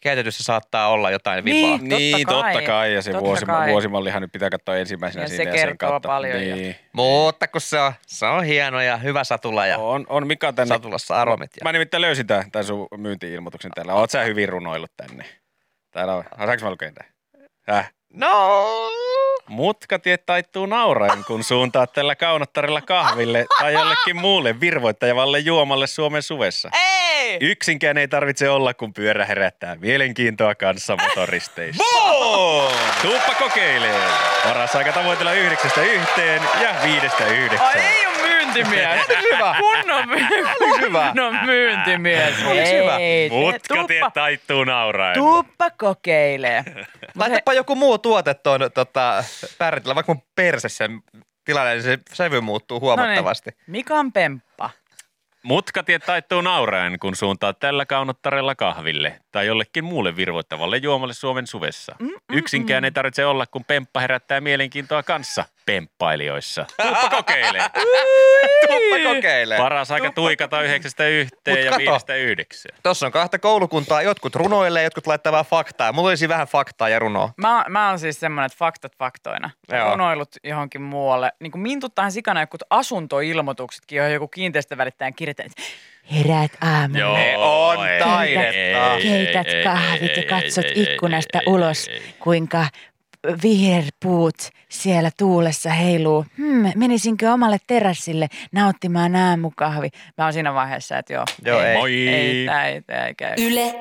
käytetyssä 0.00 0.44
saattaa 0.44 0.88
olla 0.88 1.10
jotain 1.10 1.44
Niin. 1.44 1.56
vibaa. 1.56 1.78
Totta 1.78 1.96
niin, 1.96 2.26
kai. 2.26 2.34
totta 2.54 2.62
kai. 2.66 2.94
Ja 2.94 3.02
se 3.02 3.10
Totta 3.12 3.24
vuosi, 3.26 3.46
kai. 3.46 3.70
vuosimallihan 3.70 4.22
nyt 4.22 4.32
pitää 4.32 4.50
katsoa 4.50 4.76
ensimmäisenä 4.76 5.24
Ja 5.24 5.28
se 5.28 5.36
siinä 5.36 5.50
ja 5.50 5.56
sen 5.58 5.68
kertoo 5.68 5.88
kautta. 5.90 6.08
paljon 6.08 6.46
ja- 6.48 6.56
Niin. 6.56 6.76
Mutta 6.92 7.48
kun 7.48 7.60
se 7.60 7.80
on, 7.80 7.92
se 8.06 8.26
on 8.26 8.44
hieno 8.44 8.80
ja 8.80 8.96
hyvä 8.96 9.24
satula 9.24 9.66
ja 9.66 9.78
On, 9.78 10.06
on 10.08 10.26
Mika 10.26 10.52
tänne. 10.52 10.74
satulassa 10.74 11.20
aromit. 11.20 11.50
Ja... 11.60 11.64
Mä 11.64 11.72
nimittäin 11.72 12.00
löysin 12.00 12.26
tämän, 12.26 12.50
tämän 12.50 12.64
sun 12.64 12.86
myynti-ilmoituksen 12.96 13.70
täällä. 13.74 13.94
Oot 13.94 14.10
sä 14.10 14.22
hyvin 14.22 14.48
runoillut 14.48 14.92
tänne? 14.96 15.24
Täällä 15.90 16.14
on. 16.14 16.24
Saanko 16.36 16.64
mä 16.64 16.70
lukea 16.70 16.92
tämän? 16.92 17.12
Häh? 17.66 17.92
No, 18.16 18.66
Mutkatiet 19.48 20.26
taittuu 20.26 20.66
nauraen, 20.66 21.24
kun 21.24 21.44
suuntaat 21.44 21.92
tällä 21.92 22.16
kaunottarilla 22.16 22.80
kahville 22.80 23.46
tai 23.58 23.72
jollekin 23.72 24.16
muulle 24.16 24.60
virvoittajavalle 24.60 25.38
juomalle 25.38 25.86
Suomen 25.86 26.22
suvessa. 26.22 26.70
Ei! 26.74 27.38
Yksinkään 27.40 27.98
ei 27.98 28.08
tarvitse 28.08 28.48
olla, 28.50 28.74
kun 28.74 28.92
pyörä 28.94 29.24
herättää 29.24 29.76
mielenkiintoa 29.80 30.54
kanssa 30.54 30.96
motoristeissa. 30.96 31.84
Tuuppa 33.02 33.34
kokeilee. 33.38 34.00
Paras 34.44 34.76
aika 34.76 34.92
tavoitella 34.92 35.32
yhdeksästä 35.32 35.82
yhteen 35.82 36.42
ja 36.62 36.74
viidestä 36.82 37.24
Ai 37.24 37.36
yhdeksään. 37.36 37.78
ei 37.78 38.06
ole 38.06 38.15
myyntimies. 38.54 39.00
hyvä. 39.32 39.56
Kunnon, 39.60 40.08
my- 40.08 40.26
hyvä. 40.80 41.06
kunnon 41.08 41.38
myyntimies. 41.46 42.34
Oliks 42.46 42.70
hyvä? 42.72 42.96
Ei, 42.96 43.30
Mutkatiet 43.30 43.86
tuppa, 44.00 44.10
taittuu 44.10 44.64
nauraen. 44.64 45.14
tuppa 45.14 45.70
kokeilee. 45.70 46.64
Laitapa 47.16 47.52
joku 47.52 47.74
muu 47.74 47.98
tuote 47.98 48.34
tuon 48.34 48.60
tota, 48.74 49.24
pärjätellä, 49.58 49.94
vaikka 49.94 50.14
mun 50.14 50.22
perse 50.34 50.68
sen 50.68 51.00
tilanne, 51.44 51.72
niin 51.72 51.82
se 51.82 51.98
sävy 52.12 52.40
muuttuu 52.40 52.80
huomattavasti. 52.80 53.50
No 53.50 53.54
niin, 53.56 53.64
Mikan 53.72 54.12
pemppa. 54.12 54.70
Mutkatiet 55.42 56.02
taittuu 56.06 56.40
nauraen, 56.40 56.98
kun 56.98 57.16
suuntaat 57.16 57.58
tällä 57.58 57.86
kaunottarella 57.86 58.54
kahville 58.54 59.20
tai 59.32 59.46
jollekin 59.46 59.84
muulle 59.84 60.16
virvoittavalle 60.16 60.76
juomalle 60.76 61.14
Suomen 61.14 61.46
suvessa. 61.46 61.96
Mm, 61.98 62.10
Yksinkään 62.32 62.84
ei 62.84 62.90
tarvitse 62.90 63.26
olla, 63.26 63.46
kun 63.46 63.64
pemppa 63.64 64.00
herättää 64.00 64.40
mielenkiintoa 64.40 65.02
kanssa 65.02 65.44
pemppailijoissa. 65.66 66.66
Tuuppa 66.82 67.10
kokeilee. 67.10 67.62
Tuppa 68.60 69.14
kokeilee. 69.14 69.58
Paras 69.58 69.90
aika 69.90 70.10
tuikata 70.12 70.62
yhdeksästä 70.62 71.06
yhteen 71.06 71.56
Mut 71.56 71.64
ja 71.64 71.70
kato. 71.70 71.78
viidestä 71.78 72.14
yhdeksään. 72.14 72.78
Tuossa 72.82 73.06
on 73.06 73.12
kahta 73.12 73.38
koulukuntaa, 73.38 74.02
jotkut 74.02 74.34
runoilee, 74.34 74.82
jotkut 74.84 75.06
laittaa 75.06 75.32
vähän 75.32 75.44
faktaa. 75.44 75.92
Mulla 75.92 76.08
olisi 76.08 76.28
vähän 76.28 76.46
faktaa 76.46 76.88
ja 76.88 76.98
runoa. 76.98 77.30
Mä, 77.36 77.64
mä 77.68 77.88
oon 77.88 77.98
siis 77.98 78.20
semmoinen, 78.20 78.46
että 78.46 78.58
faktat 78.58 78.96
faktoina. 78.98 79.50
Joo. 79.72 79.90
Runoilut 79.90 80.36
johonkin 80.44 80.82
muualle. 80.82 81.32
Niin 81.40 81.52
kuin 81.52 81.62
mintuttahan 81.62 82.12
sikana 82.12 82.40
jotkut 82.40 82.62
asuntoilmoituksetkin, 82.70 83.96
johon 83.96 84.12
joku 84.12 84.28
kiinteistövälittäjän 84.28 85.14
kirjoittaa, 85.14 85.46
että 85.46 85.62
herät 86.14 86.52
aamulla. 86.60 87.18
Ne 87.18 87.36
on 87.36 87.78
taidetta. 87.98 88.48
ei, 88.52 88.74
ei, 88.74 89.02
Keität 89.02 89.46
ei, 89.46 89.64
kahvit 89.64 90.16
ja 90.16 90.22
katsot 90.22 90.66
ikkunasta 90.74 91.40
ulos, 91.46 91.86
kuinka 92.18 92.66
viherpuut 93.42 94.36
siellä 94.68 95.10
tuulessa 95.18 95.70
heiluu. 95.70 96.24
Hmm, 96.36 96.72
menisinkö 96.76 97.32
omalle 97.32 97.58
terassille 97.66 98.28
nauttimaan 98.52 99.16
aamukahvi? 99.16 99.88
Mä 100.18 100.24
oon 100.24 100.32
siinä 100.32 100.54
vaiheessa, 100.54 100.98
että 100.98 101.12
joo. 101.12 101.24
Joo, 101.44 101.60
ei. 101.60 101.76
Moi! 101.76 102.08
Ei, 102.08 102.46
tää 102.46 102.68
ei, 102.68 102.82
tää 102.82 103.06
ei 103.06 103.14
käy. 103.14 103.34
Yle 103.38 103.74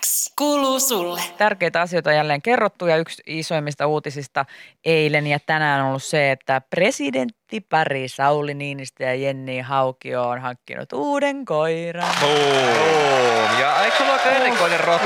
X 0.00 0.32
kuuluu 0.38 0.80
sulle. 0.80 1.20
Tärkeitä 1.38 1.80
asioita 1.80 2.10
on 2.10 2.16
jälleen 2.16 2.42
kerrottu 2.42 2.86
ja 2.86 2.96
yksi 2.96 3.22
isoimmista 3.26 3.86
uutisista 3.86 4.44
eilen 4.84 5.26
ja 5.26 5.38
tänään 5.46 5.82
on 5.82 5.88
ollut 5.88 6.02
se, 6.02 6.30
että 6.30 6.62
presidenttipari 6.70 8.08
Sauli 8.08 8.54
Niinistö 8.54 9.04
ja 9.04 9.14
Jenni 9.14 9.60
Haukio 9.60 10.28
on 10.28 10.40
hankkinut 10.40 10.92
uuden 10.92 11.44
koiran. 11.44 12.14
Boom. 12.20 13.60
Ja 13.60 13.84
eikö 13.84 13.96
sulla 13.96 14.12
aika 14.12 14.30
erikoinen 14.30 14.80
rotu? 14.80 15.04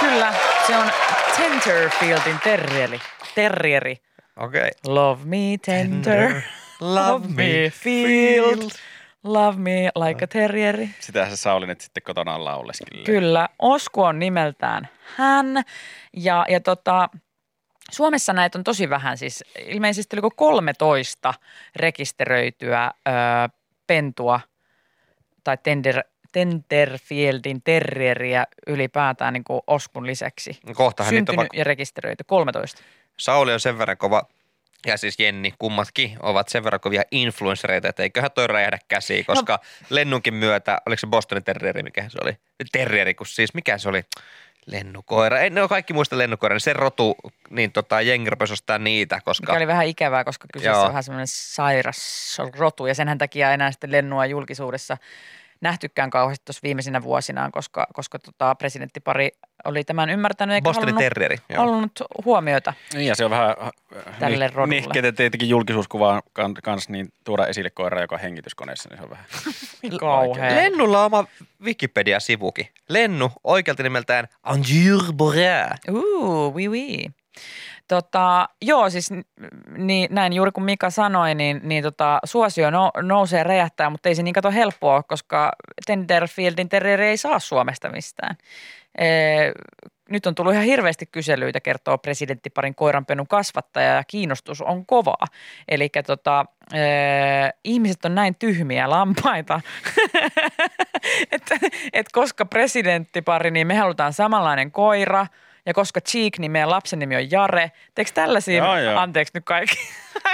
Kyllä, 0.00 0.34
se 0.66 0.76
on 0.76 0.90
Tenterfieldin 1.36 2.38
terrieri. 2.44 3.00
Terrieri. 3.34 3.96
Okei. 4.36 4.70
Love 4.86 5.24
me 5.24 5.56
tender, 5.66 6.42
love 6.80 7.28
me 7.28 7.70
field, 7.70 8.70
love 9.24 9.58
me 9.58 9.90
like 9.94 10.24
a 10.24 10.26
terrieri. 10.26 10.90
Sitähän 11.00 11.30
se 11.30 11.36
Sauli 11.36 11.66
nyt 11.66 11.80
sitten 11.80 12.02
kotona 12.02 12.44
lauleskelee. 12.44 13.04
Kyllä, 13.04 13.48
Osku 13.58 14.02
on 14.02 14.18
nimeltään 14.18 14.88
hän. 15.16 15.62
Ja, 16.16 16.46
ja 16.48 16.60
tota, 16.60 17.08
Suomessa 17.92 18.32
näitä 18.32 18.58
on 18.58 18.64
tosi 18.64 18.90
vähän, 18.90 19.18
siis 19.18 19.44
ilmeisesti 19.66 20.16
oliko 20.16 20.30
13 20.30 21.34
rekisteröityä 21.76 22.90
ö, 23.08 23.10
pentua 23.86 24.40
tai 25.44 25.58
tender, 25.62 26.02
Tenterfieldin 26.32 27.62
terrieriä 27.62 28.46
ylipäätään 28.66 29.32
niin 29.32 29.44
kuin 29.44 29.60
Oskun 29.66 30.06
lisäksi. 30.06 30.60
Kohtahan 30.74 31.10
niitä 31.14 31.20
on 31.20 31.26
Syntynyt 31.26 31.36
vaikka, 31.36 31.56
ja 31.56 31.64
rekisteröity 31.64 32.24
13. 32.26 32.82
Sauli 33.16 33.52
on 33.52 33.60
sen 33.60 33.78
verran 33.78 33.96
kova, 33.96 34.22
ja 34.86 34.96
siis 34.96 35.18
Jenni, 35.18 35.54
kummatkin 35.58 36.16
ovat 36.20 36.48
sen 36.48 36.64
verran 36.64 36.80
kovia 36.80 37.02
influenssereita, 37.10 37.88
että 37.88 38.02
eiköhän 38.02 38.30
toi 38.30 38.46
räjähdä 38.46 38.78
käsiin, 38.88 39.24
koska 39.24 39.52
no. 39.52 39.58
Lennunkin 39.90 40.34
myötä, 40.34 40.78
oliko 40.86 41.00
se 41.00 41.06
Bostonin 41.06 41.44
terrieri, 41.44 41.82
mikä 41.82 42.08
se 42.08 42.18
oli? 42.22 42.32
Terrieri, 42.72 43.14
kun 43.14 43.26
siis, 43.26 43.54
mikä 43.54 43.78
se 43.78 43.88
oli? 43.88 44.02
Lennukoira. 44.66 45.40
Ei, 45.40 45.50
ne 45.50 45.62
on 45.62 45.68
kaikki 45.68 45.92
muista 45.92 46.18
lennukoira, 46.18 46.54
niin 46.54 46.60
se 46.60 46.72
rotu, 46.72 47.16
niin 47.50 47.72
tota, 47.72 48.00
jengi 48.00 48.30
niitä, 48.78 49.20
koska... 49.24 49.42
Mikä 49.42 49.56
oli 49.56 49.66
vähän 49.66 49.86
ikävää, 49.86 50.24
koska 50.24 50.46
kyseessä 50.52 50.78
Joo. 50.78 50.82
on 50.82 50.88
vähän 50.88 51.02
semmoinen 51.02 51.26
sairas 51.26 52.36
rotu 52.56 52.86
ja 52.86 52.94
senhän 52.94 53.18
takia 53.18 53.52
enää 53.52 53.72
sitten 53.72 53.92
lennua 53.92 54.26
julkisuudessa 54.26 54.96
nähtykään 55.60 56.10
kauheasti 56.10 56.44
tuossa 56.44 56.60
viimeisinä 56.62 57.02
vuosinaan, 57.02 57.52
koska, 57.52 57.86
koska 57.94 58.18
tota 58.18 58.54
presidenttipari 58.54 59.30
oli 59.64 59.84
tämän 59.84 60.10
ymmärtänyt 60.10 60.54
eikä 60.54 60.64
Bostonin 60.64 60.94
halunnut, 60.94 61.04
terrieri. 61.04 61.36
Joo. 61.48 61.58
halunnut 61.60 61.92
huomiota. 62.24 62.74
Niin 62.94 63.06
ja 63.06 63.14
se 63.16 63.24
on 63.24 63.30
vähän 63.30 63.54
Tälle 64.18 64.46
nih- 64.48 64.54
rodulle. 64.54 64.74
nihkeet, 64.74 65.04
että 65.04 65.16
tietenkin 65.16 65.48
julkisuuskuvaa 65.48 66.22
kan, 66.32 66.54
kans 66.54 66.88
niin 66.88 67.08
tuoda 67.24 67.46
esille 67.46 67.70
koira, 67.70 68.00
joka 68.00 68.14
on 68.14 68.20
hengityskoneessa, 68.20 68.88
niin 68.88 68.96
se 68.98 69.02
on 69.04 69.10
vähän. 69.10 69.24
Kauhea. 70.00 70.54
Lennulla 70.56 71.00
on 71.00 71.06
oma 71.06 71.24
Wikipedia-sivukin. 71.62 72.66
Lennu 72.88 73.30
oikealta 73.44 73.82
nimeltään 73.82 74.28
Anjur 74.42 75.02
Borea. 75.12 75.68
Uu, 75.90 76.54
oui, 76.54 76.68
oui. 76.68 77.04
Tota, 77.88 78.48
joo, 78.62 78.90
siis 78.90 79.10
niin, 79.76 80.08
näin 80.14 80.32
juuri 80.32 80.52
kun 80.52 80.64
Mika 80.64 80.90
sanoi, 80.90 81.34
niin, 81.34 81.60
niin 81.62 81.82
tota, 81.82 82.18
suosio 82.24 82.70
no, 82.70 82.90
nousee 83.02 83.44
räjähtää, 83.44 83.90
mutta 83.90 84.08
ei 84.08 84.14
se 84.14 84.22
niin 84.22 84.34
kato 84.34 84.50
helppoa, 84.50 85.02
koska 85.02 85.52
Tenderfieldin 85.86 86.68
terrieri 86.68 87.06
ei 87.06 87.16
saa 87.16 87.38
Suomesta 87.38 87.88
mistään. 87.88 88.36
Ee, 88.98 89.52
nyt 90.10 90.26
on 90.26 90.34
tullut 90.34 90.52
ihan 90.52 90.64
hirveästi 90.64 91.06
kyselyitä, 91.06 91.60
kertoo 91.60 91.98
presidenttiparin 91.98 92.74
koiranpenun 92.74 93.26
kasvattaja 93.26 93.94
ja 93.94 94.04
kiinnostus 94.04 94.62
on 94.62 94.86
kovaa. 94.86 95.26
Eli 95.68 95.88
tota, 96.06 96.44
ihmiset 97.64 98.04
on 98.04 98.14
näin 98.14 98.34
tyhmiä 98.38 98.90
lampaita, 98.90 99.60
että 101.32 101.58
et 101.92 102.06
koska 102.12 102.44
presidenttipari, 102.44 103.50
niin 103.50 103.66
me 103.66 103.76
halutaan 103.76 104.12
samanlainen 104.12 104.70
koira– 104.70 105.26
Ja 105.68 105.74
koska 105.74 106.00
Cheek, 106.00 106.38
niin 106.38 106.50
meidän 106.50 106.70
lapsen 106.70 106.98
nimi 106.98 107.16
on 107.16 107.30
Jare. 107.30 107.72
Teekö 107.94 108.10
tällaisia? 108.14 108.64
Joo, 108.64 108.78
joo. 108.78 108.98
Anteeksi 108.98 109.30
nyt 109.34 109.44
kaikki. 109.44 109.76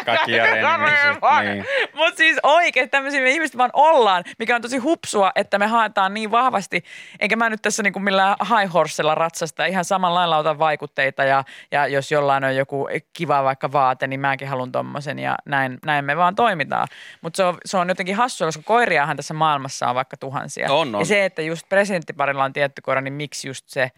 Kaikki 0.05 0.33
Jaren 0.33 0.64
nimiset, 0.64 1.23
niin. 1.42 1.66
Mutta 1.94 2.16
siis 2.16 2.38
oikein 2.42 2.90
tämmöisiä 2.90 3.20
me 3.20 3.31
ihmiset 3.31 3.57
vaan 3.57 3.70
ollaan, 3.73 4.25
mikä 4.38 4.57
on 4.57 4.62
tosi 4.62 4.79
hupsua, 4.79 5.33
että 5.35 5.59
me 5.59 5.66
haetaan 5.66 6.14
niin 6.14 6.31
vahvasti. 6.31 6.85
Enkä 7.20 7.37
mä 7.37 7.51
nyt 7.51 7.62
tässä 7.62 7.83
niinku 7.83 7.99
millään 7.99 8.37
high 8.40 8.73
horsella 8.73 9.14
ratsasta. 9.14 9.66
Ihan 9.66 9.85
samalla 9.85 10.18
lailla 10.18 10.38
otan 10.38 10.59
vaikutteita 10.59 11.25
ja, 11.25 11.44
ja 11.70 11.87
jos 11.87 12.12
jollain 12.12 12.44
on 12.44 12.57
joku 12.57 12.88
kiva 13.12 13.44
vaikka 13.44 13.73
vaate, 13.73 14.07
niin 14.07 14.20
mäkin 14.20 14.49
haluan 14.49 14.73
tommosen 14.73 15.18
ja 15.18 15.37
näin, 15.47 15.79
näin 15.85 16.05
me 16.05 16.16
vaan 16.16 16.35
toimitaan. 16.35 16.88
Mutta 17.20 17.37
se 17.37 17.44
on, 17.44 17.59
se 17.64 17.77
on 17.77 17.88
jotenkin 17.88 18.16
hassua, 18.16 18.47
koska 18.47 18.62
koiriahan 18.62 19.16
tässä 19.16 19.35
maailmassa 19.35 19.88
on 19.88 19.94
vaikka 19.94 20.16
tuhansia. 20.16 20.73
On, 20.73 20.94
on. 20.94 21.01
Ja 21.01 21.07
se, 21.07 21.25
että 21.25 21.42
just 21.42 21.68
presidenttiparilla 21.68 22.44
on 22.44 22.53
tietty 22.53 22.83
koira, 22.83 23.01
niin 23.01 23.14
miksi 23.14 23.49
just 23.49 23.68
se, 23.68 23.90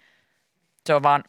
se 0.86 0.94
on 0.94 1.02
vaan 1.02 1.24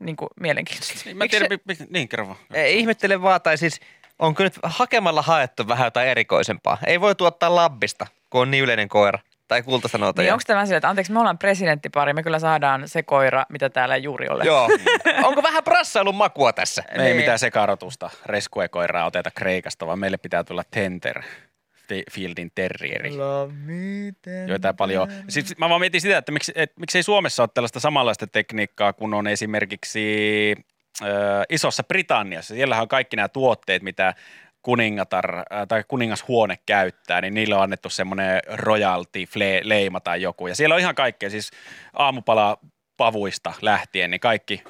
niin 0.00 0.16
kuin 0.16 0.28
mielenkiintoista. 0.40 1.02
Niin, 1.04 1.16
Mä 1.16 1.24
en 1.24 1.30
tiedä, 1.30 1.46
mi- 1.50 1.74
mi- 1.78 1.86
niin 1.90 2.08
kerro 2.08 2.26
vaan. 2.26 2.38
Ei, 2.54 2.78
ihmettelen 2.78 3.22
vaan, 3.22 3.42
tai 3.42 3.58
siis 3.58 3.80
on 4.18 4.34
kyllä 4.34 4.46
nyt 4.46 4.58
hakemalla 4.62 5.22
haettu 5.22 5.68
vähän 5.68 5.86
jotain 5.86 6.08
erikoisempaa. 6.08 6.78
Ei 6.86 7.00
voi 7.00 7.14
tuottaa 7.14 7.54
labbista, 7.54 8.06
kun 8.30 8.40
on 8.40 8.50
niin 8.50 8.64
yleinen 8.64 8.88
koira. 8.88 9.18
Tai 9.48 9.62
kultaista 9.62 9.98
Niin 9.98 10.32
onko 10.32 10.42
tämä 10.46 10.64
silleen, 10.64 10.76
että 10.76 10.88
anteeksi, 10.88 11.12
me 11.12 11.18
ollaan 11.20 11.38
presidenttipari, 11.38 12.12
me 12.12 12.22
kyllä 12.22 12.38
saadaan 12.38 12.88
se 12.88 13.02
koira, 13.02 13.46
mitä 13.48 13.70
täällä 13.70 13.96
juuri 13.96 14.28
ole. 14.28 14.44
Joo. 14.44 14.68
Onko 15.28 15.42
vähän 15.42 15.64
brassailun 15.64 16.14
makua 16.14 16.52
tässä? 16.52 16.82
Me 16.90 17.02
ei 17.02 17.04
Niin. 17.04 17.16
mitään 17.16 17.38
sekarotusta 17.38 18.10
reskuekoiraa 18.26 19.06
oteta 19.06 19.30
Kreikasta, 19.30 19.86
vaan 19.86 19.98
meille 19.98 20.16
pitää 20.16 20.44
tulla 20.44 20.62
Tenter. 20.70 21.22
Fi- 21.88 22.04
Fieldin 22.12 22.50
terrieri. 22.54 23.16
Joita 24.48 24.74
paljon. 24.74 25.08
Siis 25.28 25.58
mä 25.58 25.68
vaan 25.68 25.80
mietin 25.80 26.00
sitä, 26.00 26.18
että 26.18 26.32
miksi, 26.32 26.52
et, 26.54 26.72
miksei 26.76 27.02
Suomessa 27.02 27.42
ole 27.42 27.50
tällaista 27.54 27.80
samanlaista 27.80 28.26
tekniikkaa, 28.26 28.92
kun 28.92 29.14
on 29.14 29.26
esimerkiksi 29.26 30.54
äh, 31.02 31.08
Isossa 31.48 31.84
Britanniassa. 31.84 32.54
Siellähän 32.54 32.82
on 32.82 32.88
kaikki 32.88 33.16
nämä 33.16 33.28
tuotteet, 33.28 33.82
mitä 33.82 34.14
kuningatar 34.62 35.38
äh, 35.38 35.44
tai 35.68 35.84
kuningashuone 35.88 36.58
käyttää, 36.66 37.20
niin 37.20 37.34
niille 37.34 37.54
on 37.54 37.62
annettu 37.62 37.90
semmoinen 37.90 38.40
royalty 38.48 39.24
leima 39.62 40.00
tai 40.00 40.22
joku. 40.22 40.46
Ja 40.46 40.54
siellä 40.54 40.74
on 40.74 40.80
ihan 40.80 40.94
kaikkea, 40.94 41.30
siis 41.30 41.50
aamupala 41.92 42.58
pavuista 42.96 43.52
lähtien, 43.62 44.10
niin 44.10 44.20
kaikki, 44.20 44.64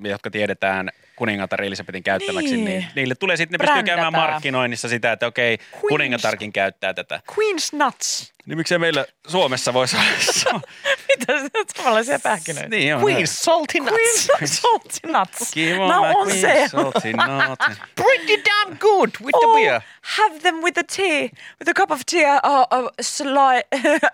jotka 0.00 0.30
tiedetään 0.30 0.90
kuningatar 1.18 1.62
Elisabetin 1.62 2.02
käyttämäksi, 2.02 2.56
niin, 2.56 2.64
Niin. 2.64 2.86
niille 2.94 3.14
tulee 3.14 3.36
sitten, 3.36 3.58
ne 3.60 3.66
pystyy 3.66 3.82
käymään 3.82 4.12
markkinoinnissa 4.12 4.88
sitä, 4.88 5.12
että 5.12 5.26
okei, 5.26 5.56
Queen's- 5.56 5.88
kuningatarkin 5.88 6.52
käyttää 6.52 6.94
tätä. 6.94 7.20
Queen's 7.32 7.68
Nuts. 7.84 8.32
Niin 8.46 8.58
miksei 8.58 8.78
meillä 8.78 9.06
Suomessa 9.28 9.72
voisi 9.74 9.96
olla 9.96 10.60
Mitä 11.08 11.32
se 11.38 11.48
on 11.58 11.64
samanlaisia 11.76 12.18
pähkinöitä? 12.18 12.68
Niin 12.68 12.94
on. 12.94 13.02
Queen 13.02 13.26
salty 13.26 13.80
nuts. 13.80 14.28
Queen's 14.32 14.46
Salty 14.46 14.98
Nuts. 15.06 15.50
Kiva, 15.54 15.88
no 15.92 16.02
mä 16.02 16.08
on 16.16 16.30
se. 16.30 16.68
salty 16.70 17.12
nut. 17.12 17.58
Pretty 17.94 18.42
damn 18.44 18.76
good 18.78 19.10
with 19.24 19.38
the 19.38 19.54
beer. 19.54 19.80
have 20.00 20.38
them 20.40 20.54
with 20.62 20.78
a 20.78 20.82
tea, 20.96 21.22
with 21.60 21.68
a 21.70 21.74
cup 21.76 21.90
of 21.90 22.00
tea, 22.10 22.24
uh, 22.24 22.40
a, 22.70 23.02
sli- 23.02 23.62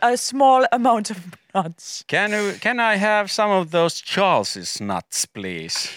a 0.12 0.17
small 0.17 0.64
amount 0.73 1.11
of 1.11 1.17
nuts. 1.55 2.05
Can, 2.11 2.33
you, 2.33 2.53
can 2.61 2.81
I 2.81 2.99
have 2.99 3.29
some 3.29 3.53
of 3.53 3.71
those 3.71 4.03
Charles's 4.05 4.81
nuts, 4.81 5.27
please? 5.27 5.88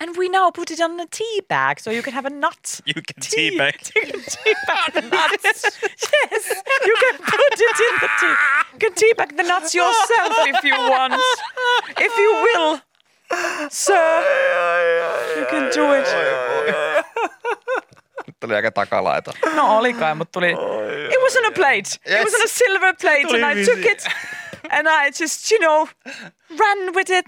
And 0.00 0.16
we 0.16 0.28
now 0.28 0.50
put 0.50 0.70
it 0.70 0.80
on 0.80 0.98
a 1.00 1.06
tea 1.06 1.40
bag 1.48 1.80
so 1.80 1.90
you 1.90 2.02
can 2.02 2.12
have 2.12 2.26
a 2.26 2.30
nut. 2.30 2.80
You 2.86 2.94
can 2.94 3.20
teabag. 3.22 3.90
You 3.96 4.02
can 4.12 4.20
teabag 4.20 4.92
the 4.94 5.02
nuts. 5.02 5.44
yes, 5.44 5.64
you 6.86 6.96
can 7.02 7.16
put 7.18 7.52
it 7.52 7.80
in 7.86 7.94
the 8.00 8.08
tea. 8.20 8.34
You 8.72 8.78
can 8.78 8.92
teabag 8.94 9.36
the 9.36 9.42
nuts 9.42 9.74
yourself 9.74 10.32
if 10.46 10.64
you 10.64 10.74
want. 10.74 11.14
If 11.98 12.16
you 12.18 12.32
will, 12.46 12.80
sir, 13.70 14.24
you 15.38 15.46
can 15.46 15.70
do 15.72 15.92
it. 15.92 16.08
Tuli 18.40 18.54
aika 18.54 18.70
takalaita. 18.70 19.32
No 19.56 19.78
oli 19.78 19.92
kai, 19.92 20.14
mutta 20.14 20.32
tuli... 20.32 20.50
It 20.52 21.20
was 21.22 21.36
on 21.36 21.44
a 21.46 21.50
plate. 21.50 21.98
It 22.04 22.24
was 22.24 22.34
on 22.34 22.42
a 22.42 22.48
silver 22.48 22.92
plate 22.94 23.34
and 23.34 23.44
I 23.44 23.64
took 23.64 23.84
it 23.84 24.06
and 24.70 24.88
I 24.88 25.10
just, 25.10 25.50
you 25.50 25.58
know, 25.60 25.88
ran 26.58 26.92
with 26.94 27.10
it. 27.10 27.24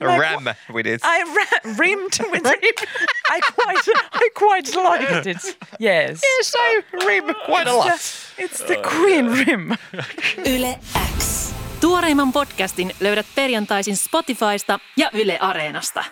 Like, 0.00 0.20
Ram 0.20 0.48
with 0.72 0.86
it. 0.86 1.00
I 1.04 1.22
ra- 1.22 1.74
rimmed 1.78 2.12
with 2.30 2.46
it. 2.46 2.88
I 3.30 3.40
quite, 3.40 3.88
I 4.12 4.30
quite 4.34 4.74
liked 4.76 5.26
it. 5.26 5.58
Yes. 5.80 6.20
Yes, 6.22 6.54
I 6.56 6.82
rim 7.06 7.34
quite 7.46 7.66
a 7.66 7.76
lot. 7.76 8.00
It's 8.38 8.62
the 8.66 8.76
queen 8.76 9.28
oh, 9.28 9.44
rim. 9.44 9.76
Yle 10.46 10.78
X. 11.14 11.54
Tuoreimman 11.80 12.32
podcastin 12.32 12.94
löydät 13.00 13.26
perjantaisin 13.34 13.96
Spotifysta 13.96 14.78
ja 14.96 15.10
Yle 15.12 15.38
Areenasta. 15.40 16.04